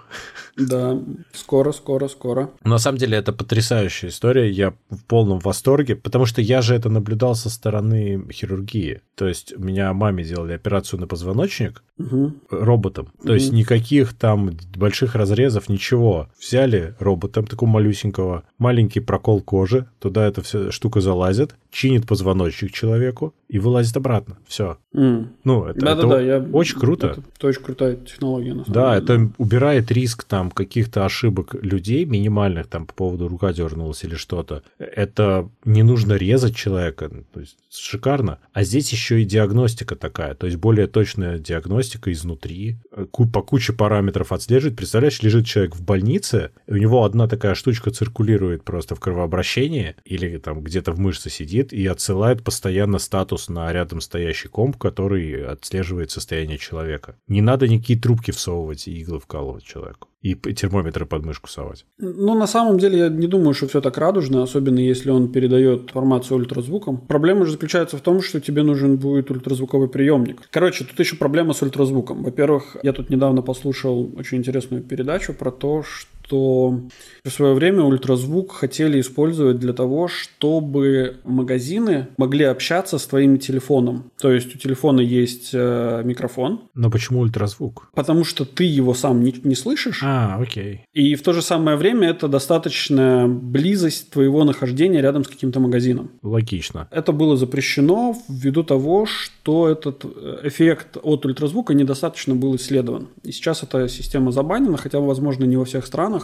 [0.58, 0.98] Да,
[1.32, 2.50] скоро, скоро, скоро.
[2.64, 6.88] На самом деле это потрясающая история, я в полном восторге, потому что я же это
[6.88, 9.00] наблюдал со стороны хирургии.
[9.14, 12.32] То есть у меня маме делали операцию на позвоночник угу.
[12.50, 13.06] роботом.
[13.22, 13.34] То Мгм.
[13.34, 16.28] есть никаких там больших разрезов, ничего.
[16.40, 23.34] Взяли роботом такого малюсенького, маленький прокол кожи, туда эта вся штука залазит, чинит позвоночник человеку
[23.48, 24.38] и вылазит обратно.
[24.46, 24.78] Все.
[24.94, 25.32] М.
[25.44, 26.38] Ну, это, это Да-да-да, я...
[26.52, 27.08] очень круто.
[27.08, 29.04] Это, это очень крутая технология, на самом Да, деле.
[29.04, 34.62] это убирает риск там каких-то ошибок людей минимальных, там по поводу рука дернулась или что-то.
[34.78, 38.38] Это не нужно резать человека, то есть шикарно.
[38.52, 42.78] А здесь еще и диагностика такая, то есть более точная диагностика изнутри,
[43.10, 44.76] Ку- по куче параметров отслеживает.
[44.76, 50.38] Представляешь, лежит человек в больнице, у него одна такая штучка циркулирует просто в кровообращении или
[50.38, 56.10] там где-то в мышце сидит и отсылает постоянно статус на рядом стоящий комп, который отслеживает
[56.10, 57.16] состояние человека.
[57.28, 60.08] Не надо никакие трубки всовывать и иглы вкалывать человеку.
[60.20, 61.86] И термометры под мышку совать.
[61.98, 65.82] Ну, на самом деле, я не думаю, что все так радужно, особенно если он передает
[65.82, 66.98] информацию ультразвуком.
[66.98, 70.48] Проблема же заключается в том, что тебе нужен будет ультразвуковой приемник.
[70.50, 72.24] Короче, тут еще проблема с ультразвуком.
[72.24, 78.52] Во-первых, я тут недавно послушал очень интересную передачу про то, что в свое время ультразвук
[78.52, 84.10] хотели использовать для того, чтобы магазины могли общаться с твоим телефоном.
[84.20, 87.90] То есть у телефона есть э, микрофон, Но почему ультразвук?
[87.94, 90.84] потому что ты его сам не, не слышишь, А, окей.
[90.92, 96.10] и в то же самое время это достаточная близость твоего нахождения рядом с каким-то магазином.
[96.22, 96.88] Логично.
[96.90, 103.08] Это было запрещено ввиду того, что этот э, эффект от ультразвука недостаточно был исследован.
[103.22, 106.17] И сейчас эта система забанена, хотя, возможно, не во всех странах.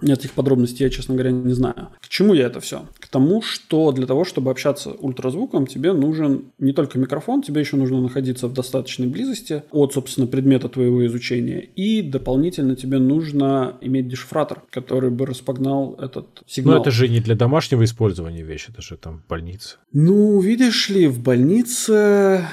[0.00, 1.88] Этих подробностей я, честно говоря, не знаю.
[2.00, 2.86] К чему я это все?
[2.98, 7.76] К тому, что для того, чтобы общаться ультразвуком, тебе нужен не только микрофон, тебе еще
[7.76, 11.60] нужно находиться в достаточной близости от, собственно, предмета твоего изучения.
[11.60, 16.80] И дополнительно тебе нужно иметь дешифратор, который бы распогнал этот Но сигнал.
[16.80, 19.76] это же не для домашнего использования вещь, это же там больница.
[19.92, 22.46] Ну, видишь ли, в больнице...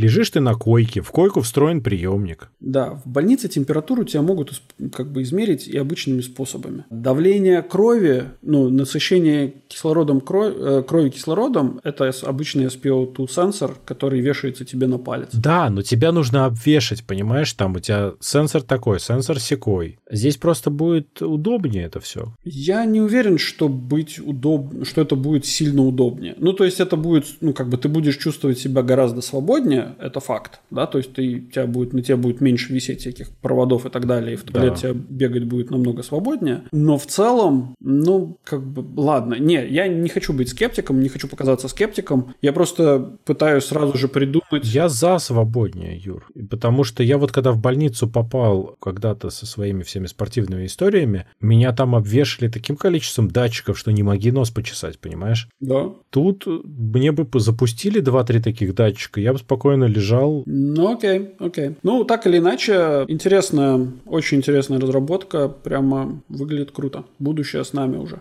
[0.00, 2.50] Лежишь ты на койке, в койку встроен приемник.
[2.58, 4.62] Да, в больнице температуру тебя могут
[4.94, 6.86] как бы измерить и обычными способами.
[6.88, 14.64] Давление крови, ну, насыщение кислородом крови, э, крови кислородом– это обычный SpO2 сенсор, который вешается
[14.64, 15.28] тебе на палец.
[15.34, 17.52] Да, но тебя нужно обвешать, понимаешь?
[17.52, 19.98] Там у тебя сенсор такой, сенсор секой.
[20.10, 22.32] Здесь просто будет удобнее это все.
[22.42, 24.86] Я не уверен, что быть удоб...
[24.86, 26.36] что это будет сильно удобнее.
[26.38, 30.20] Ну, то есть это будет, ну, как бы ты будешь чувствовать себя гораздо свободнее, это
[30.20, 33.90] факт, да, то есть ты, тебя будет, на тебе будет меньше висеть всяких проводов и
[33.90, 34.76] так далее, и в туалет Да.
[34.76, 36.62] тебя бегать будет намного свободнее.
[36.72, 39.34] Но в целом, ну, как бы, ладно.
[39.34, 42.34] Не, я не хочу быть скептиком, не хочу показаться скептиком.
[42.42, 44.64] Я просто пытаюсь сразу же придумать...
[44.64, 46.26] Я за свободнее, Юр.
[46.50, 51.72] Потому что я вот когда в больницу попал когда-то со своими всеми спортивными историями, меня
[51.72, 55.48] там обвешали таким количеством датчиков, что не моги нос почесать, понимаешь?
[55.60, 55.90] Да.
[56.10, 60.42] Тут мне бы запустили 2-3 таких датчика, я бы спокойно лежал.
[60.46, 61.76] Ну, окей, окей.
[61.82, 65.48] Ну, так или иначе, интересная, очень интересная разработка.
[65.48, 67.04] Прямо выглядит круто.
[67.18, 68.20] Будущее с нами уже.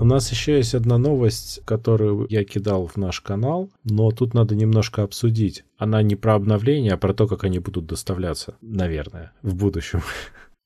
[0.00, 4.54] У нас еще есть одна новость, которую я кидал в наш канал, но тут надо
[4.54, 5.64] немножко обсудить.
[5.76, 10.02] Она не про обновление, а про то, как они будут доставляться, наверное, в будущем.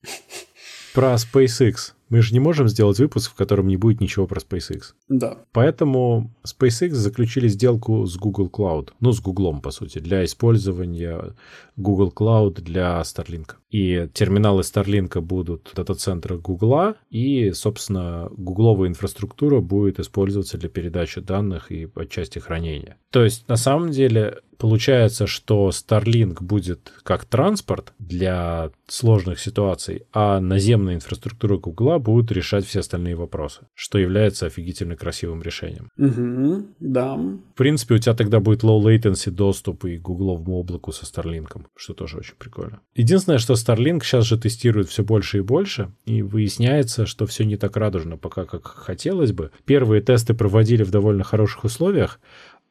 [0.93, 1.93] Про SpaceX.
[2.13, 4.93] Мы же не можем сделать выпуск, в котором не будет ничего про SpaceX.
[5.09, 5.39] Да.
[5.51, 11.33] Поэтому SpaceX заключили сделку с Google Cloud, ну, с Google, по сути, для использования
[11.75, 13.55] Google Cloud для Starlink.
[13.71, 21.19] И терминалы Starlink будут в дата-центрах Google, и, собственно, гугловая инфраструктура будет использоваться для передачи
[21.19, 22.95] данных и отчасти хранения.
[23.09, 30.39] То есть, на самом деле, получается, что Starlink будет как транспорт для сложных ситуаций, а
[30.39, 35.89] наземная инфраструктура Гугла будет решать все остальные вопросы, что является офигительно красивым решением.
[35.97, 37.15] Угу, да.
[37.15, 41.93] В принципе, у тебя тогда будет low latency доступ и гугловому облаку со Starlink, что
[41.93, 42.79] тоже очень прикольно.
[42.95, 47.57] Единственное, что Starlink сейчас же тестирует все больше и больше, и выясняется, что все не
[47.57, 49.51] так радужно пока, как хотелось бы.
[49.65, 52.21] Первые тесты проводили в довольно хороших условиях,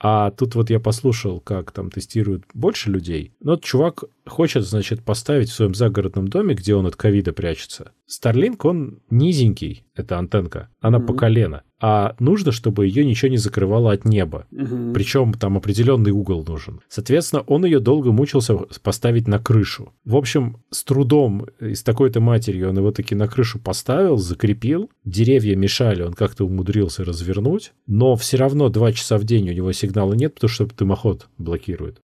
[0.05, 3.33] а тут вот я послушал, как там тестируют больше людей.
[3.41, 7.93] Но вот чувак хочет, значит, поставить в своем загородном доме, где он от ковида прячется.
[8.11, 11.07] Starlink, он низенький, это антенка, она mm-hmm.
[11.07, 11.63] по колено.
[11.81, 14.47] А нужно, чтобы ее ничего не закрывало от неба.
[14.53, 14.93] Mm-hmm.
[14.95, 16.81] Причем там определенный угол нужен.
[16.89, 19.93] Соответственно, он ее долго мучился поставить на крышу.
[20.05, 24.91] В общем, с трудом и с такой-то матерью он его таки на крышу поставил, закрепил.
[25.05, 27.73] Деревья мешали, он как-то умудрился развернуть.
[27.87, 32.01] Но все равно два часа в день у него сигнала нет, потому что дымоход блокирует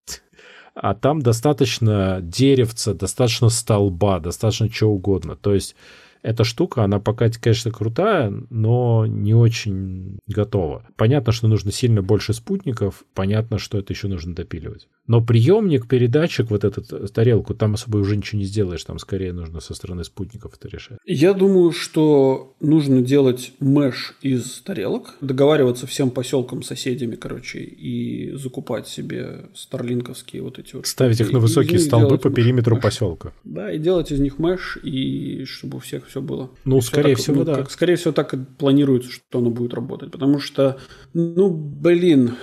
[0.80, 5.34] а там достаточно деревца, достаточно столба, достаточно чего угодно.
[5.34, 5.74] То есть
[6.22, 10.86] эта штука, она пока, конечно, крутая, но не очень готова.
[10.96, 14.88] Понятно, что нужно сильно больше спутников, понятно, что это еще нужно допиливать.
[15.06, 19.32] Но приемник, передатчик, вот эту э, тарелку, там особо уже ничего не сделаешь, там скорее
[19.32, 20.98] нужно со стороны спутников это решать.
[21.06, 28.86] Я думаю, что нужно делать меш из тарелок, договариваться всем поселкам, соседями, короче, и закупать
[28.86, 30.86] себе старлинковские вот эти вот.
[30.86, 32.84] Ставить их на высокие столбы по периметру меш.
[32.84, 33.32] поселка.
[33.44, 36.50] Да, и делать из них меш, и чтобы у всех все было.
[36.64, 37.54] Ну, и скорее так, всего, ну, да.
[37.56, 40.10] Как, скорее всего, так и планируется, что оно будет работать.
[40.10, 40.78] Потому что,
[41.14, 42.34] ну, блин,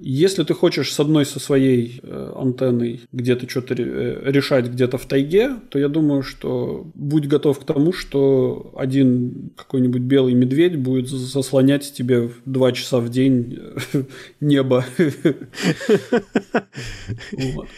[0.00, 5.06] если ты хочешь с одной со своей э, антенной где-то что-то э, решать где-то в
[5.06, 11.08] тайге, то я думаю, что будь готов к тому, что один какой-нибудь белый медведь будет
[11.08, 13.58] заслонять тебе два часа в день
[13.92, 14.02] э,
[14.40, 14.84] небо.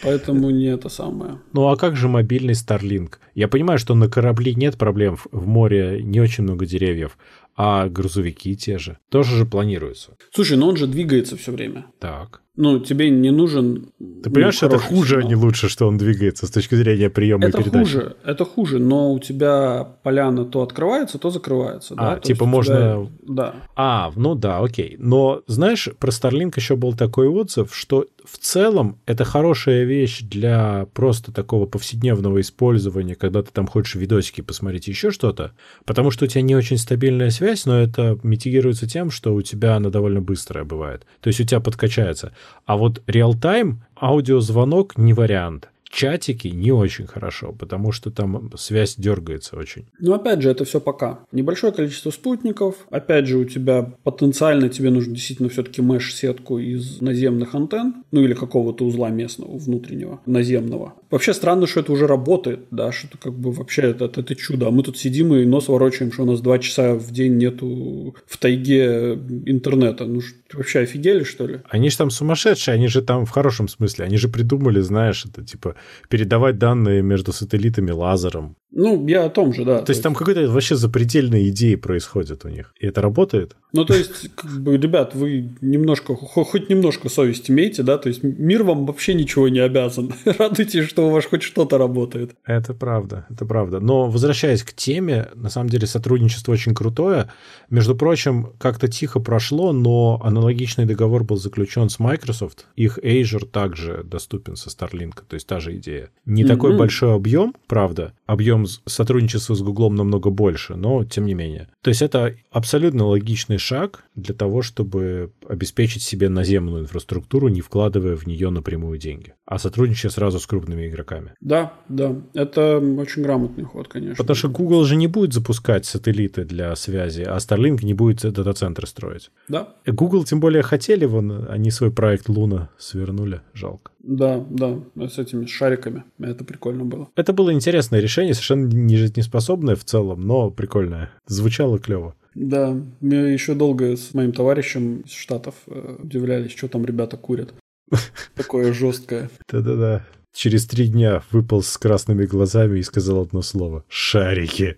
[0.03, 1.39] Поэтому не это самое.
[1.53, 3.13] Ну а как же мобильный Starlink?
[3.35, 7.17] Я понимаю, что на корабле нет проблем, в море не очень много деревьев,
[7.55, 10.17] а грузовики те же тоже же планируются.
[10.33, 11.85] Слушай, но он же двигается все время.
[11.99, 12.41] Так.
[12.57, 13.93] Ну, тебе не нужен...
[14.23, 15.25] Ты понимаешь, ну, это хуже, сигнал.
[15.25, 17.83] а не лучше, что он двигается с точки зрения приема это и передачи?
[17.83, 21.93] хуже, это хуже, но у тебя поляна то открывается, то закрывается.
[21.97, 22.19] А, да?
[22.19, 22.75] типа можно...
[22.75, 23.07] Тебя...
[23.21, 23.55] Да.
[23.77, 24.97] А, ну да, окей.
[24.99, 30.87] Но, знаешь, про Starlink еще был такой отзыв, что в целом это хорошая вещь для
[30.93, 35.53] просто такого повседневного использования, когда ты там хочешь видосики посмотреть, еще что-то,
[35.85, 39.77] потому что у тебя не очень стабильная связь, но это митигируется тем, что у тебя
[39.77, 41.05] она довольно быстрая бывает.
[41.21, 42.33] То есть у тебя подкачается.
[42.65, 49.57] А вот реал-тайм аудиозвонок не вариант чатики не очень хорошо, потому что там связь дергается
[49.57, 49.85] очень.
[49.99, 51.19] Ну, опять же, это все пока.
[51.31, 52.75] Небольшое количество спутников.
[52.89, 58.33] Опять же, у тебя потенциально тебе нужно действительно все-таки меш-сетку из наземных антенн, ну или
[58.33, 60.93] какого-то узла местного, внутреннего, наземного.
[61.09, 64.35] Вообще странно, что это уже работает, да, что это как бы вообще это, это, это
[64.35, 64.67] чудо.
[64.67, 68.15] А мы тут сидим и нос ворочаем, что у нас два часа в день нету
[68.25, 69.13] в тайге
[69.45, 70.05] интернета.
[70.05, 70.21] Ну,
[70.53, 71.59] вообще офигели, что ли?
[71.69, 74.05] Они же там сумасшедшие, они же там в хорошем смысле.
[74.05, 75.75] Они же придумали, знаешь, это типа
[76.09, 78.55] передавать данные между сателлитами лазером.
[78.71, 79.79] Ну, я о том же, да.
[79.79, 82.73] То, то есть там какой-то вообще запредельные идеи происходят у них.
[82.79, 83.55] И это работает?
[83.73, 87.97] Ну, то есть, как бы, ребят, вы немножко, хоть немножко совесть имеете, да?
[87.97, 90.13] То есть мир вам вообще ничего не обязан.
[90.25, 92.31] Радуйтесь, что у вас хоть что-то работает.
[92.45, 93.79] Это правда, это правда.
[93.79, 97.29] Но возвращаясь к теме, на самом деле сотрудничество очень крутое.
[97.69, 102.67] Между прочим, как-то тихо прошло, но аналогичный договор был заключен с Microsoft.
[102.75, 106.09] Их Azure также доступен со Starlink, то есть та же идея.
[106.25, 106.47] Не mm-hmm.
[106.47, 111.69] такой большой объем, правда, объем сотрудничества с Гуглом намного больше, но тем не менее.
[111.81, 118.15] То есть это абсолютно логичный шаг для того, чтобы обеспечить себе наземную инфраструктуру, не вкладывая
[118.15, 121.33] в нее напрямую деньги, а сотрудничая сразу с крупными игроками.
[121.41, 124.15] Да, да, это очень грамотный ход, конечно.
[124.15, 128.87] Потому что Google же не будет запускать сателлиты для связи, а Starlink не будет дата-центры
[128.87, 129.31] строить.
[129.47, 129.75] Да.
[129.85, 133.91] Google тем более хотели, вон, они свой проект Луна свернули, жалко.
[134.03, 136.03] Да, да, с этими шариками.
[136.19, 137.09] Это прикольно было.
[137.15, 141.11] Это было интересное решение, совершенно не жизнеспособное в целом, но прикольное.
[141.27, 142.15] Звучало клево.
[142.33, 147.53] Да, мы еще долго с моим товарищем из Штатов э, удивлялись, что там ребята курят.
[148.35, 149.29] Такое жесткое.
[149.49, 150.05] Да-да-да.
[150.33, 154.77] через три дня выпал с красными глазами и сказал одно слово «Шарики».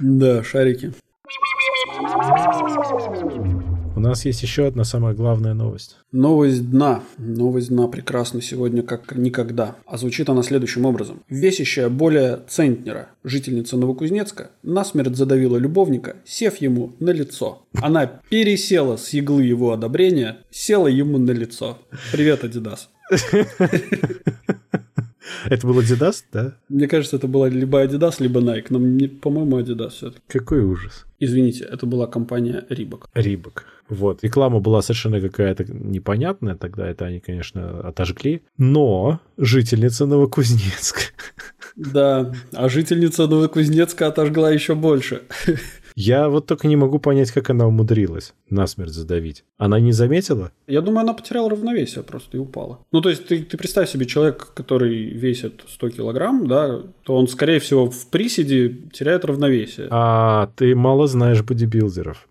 [0.00, 0.92] Да, шарики.
[4.06, 5.96] У нас есть еще одна самая главная новость.
[6.12, 7.02] Новость дна.
[7.18, 9.74] Новость дна прекрасна сегодня как никогда.
[9.84, 11.24] А звучит она следующим образом.
[11.28, 17.66] Весящая более центнера жительница Новокузнецка насмерть задавила любовника, сев ему на лицо.
[17.82, 21.78] Она пересела с иглы его одобрения, села ему на лицо.
[22.12, 22.88] Привет, Адидас.
[25.50, 26.56] Это был Adidas, да?
[26.68, 28.78] Мне кажется, это была либо Adidas, либо Nike, но,
[29.20, 30.22] по-моему, Adidas все-таки.
[30.28, 31.04] Какой ужас.
[31.18, 33.04] Извините, это была компания Reebok.
[33.14, 33.62] Reebok.
[33.88, 34.24] Вот.
[34.24, 38.42] Реклама была совершенно какая-то непонятная, тогда это они, конечно, отожгли.
[38.58, 41.00] Но жительница Новокузнецка.
[41.76, 45.22] Да, а жительница Новокузнецка отожгла еще больше.
[45.96, 49.44] Я вот только не могу понять, как она умудрилась насмерть задавить.
[49.56, 50.52] Она не заметила?
[50.66, 52.80] Я думаю, она потеряла равновесие просто и упала.
[52.92, 57.28] Ну, то есть, ты, ты представь себе человек, который весит 100 килограмм, да, то он,
[57.28, 59.88] скорее всего, в приседе теряет равновесие.
[59.90, 62.28] А ты мало знаешь бодибилдеров.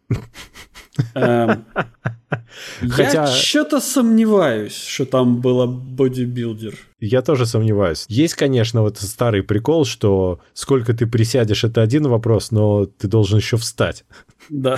[2.89, 3.25] Хотя...
[3.25, 6.75] Я что-то сомневаюсь, что там было бодибилдер.
[6.99, 8.05] Я тоже сомневаюсь.
[8.07, 13.37] Есть, конечно, вот старый прикол, что сколько ты присядешь, это один вопрос, но ты должен
[13.37, 14.05] еще встать.
[14.49, 14.77] Да.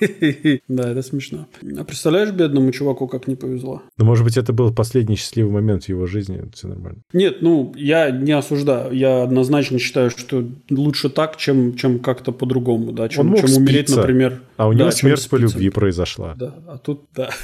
[0.68, 1.46] да, это смешно.
[1.78, 3.82] А представляешь бедному чуваку, как не повезло?
[3.98, 7.00] Ну, может быть, это был последний счастливый момент в его жизни, все нормально.
[7.12, 8.92] Нет, ну, я не осуждаю.
[8.92, 13.62] Я однозначно считаю, что лучше так, чем, чем как-то по-другому, да, чем, Он мог чем
[13.62, 14.42] умереть, например.
[14.56, 16.34] А у него да, смерть по любви произошла.
[16.36, 17.30] Да, а тут, да.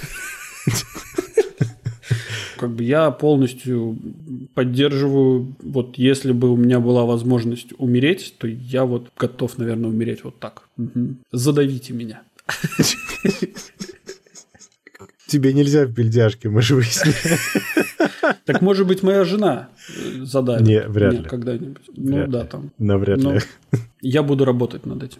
[2.56, 3.98] как бы я полностью
[4.54, 10.22] поддерживаю, вот если бы у меня была возможность умереть, то я вот готов, наверное, умереть
[10.22, 10.62] вот так.
[10.78, 11.16] Угу.
[11.32, 12.22] Задавите меня.
[15.26, 17.16] Тебе нельзя в бельдяшке, мы же выяснили.
[18.44, 19.68] Так может быть моя жена
[20.20, 20.66] задавит.
[20.66, 21.24] Не, вряд ли.
[21.24, 21.82] Когда-нибудь.
[21.96, 22.70] Ну да, там.
[22.78, 23.40] Навряд ли.
[24.00, 25.18] Я буду работать над этим.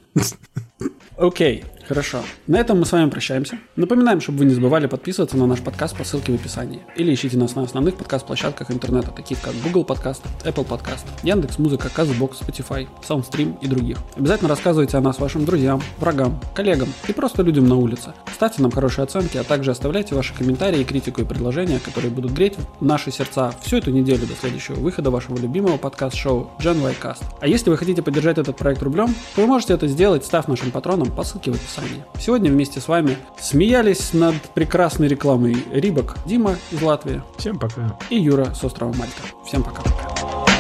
[1.16, 2.22] Окей, хорошо.
[2.47, 3.59] На этом мы с вами прощаемся.
[3.76, 6.83] Напоминаем, чтобы вы не забывали подписываться на наш подкаст по ссылке в описании.
[6.97, 11.91] Или ищите нас на основных подкаст-площадках интернета, таких как Google Podcast, Apple Podcast, Яндекс Музыка,
[11.95, 13.99] Казбокс, Spotify, Soundstream и других.
[14.16, 18.12] Обязательно рассказывайте о нас вашим друзьям, врагам, коллегам и просто людям на улице.
[18.35, 22.57] Ставьте нам хорошие оценки, а также оставляйте ваши комментарии, критику и предложения, которые будут греть
[22.80, 27.22] наши сердца всю эту неделю до следующего выхода вашего любимого подкаст-шоу Gen y Cast.
[27.41, 30.70] А если вы хотите поддержать этот проект рублем, то вы можете это сделать, став нашим
[30.70, 31.72] патроном по ссылке в описании.
[32.18, 37.23] Сегодня вместе с вами смеялись над прекрасной рекламой Рибок Дима из Латвии.
[37.37, 37.99] Всем пока.
[38.11, 39.23] И Юра с острова Мальта.
[39.45, 40.52] Всем пока-пока.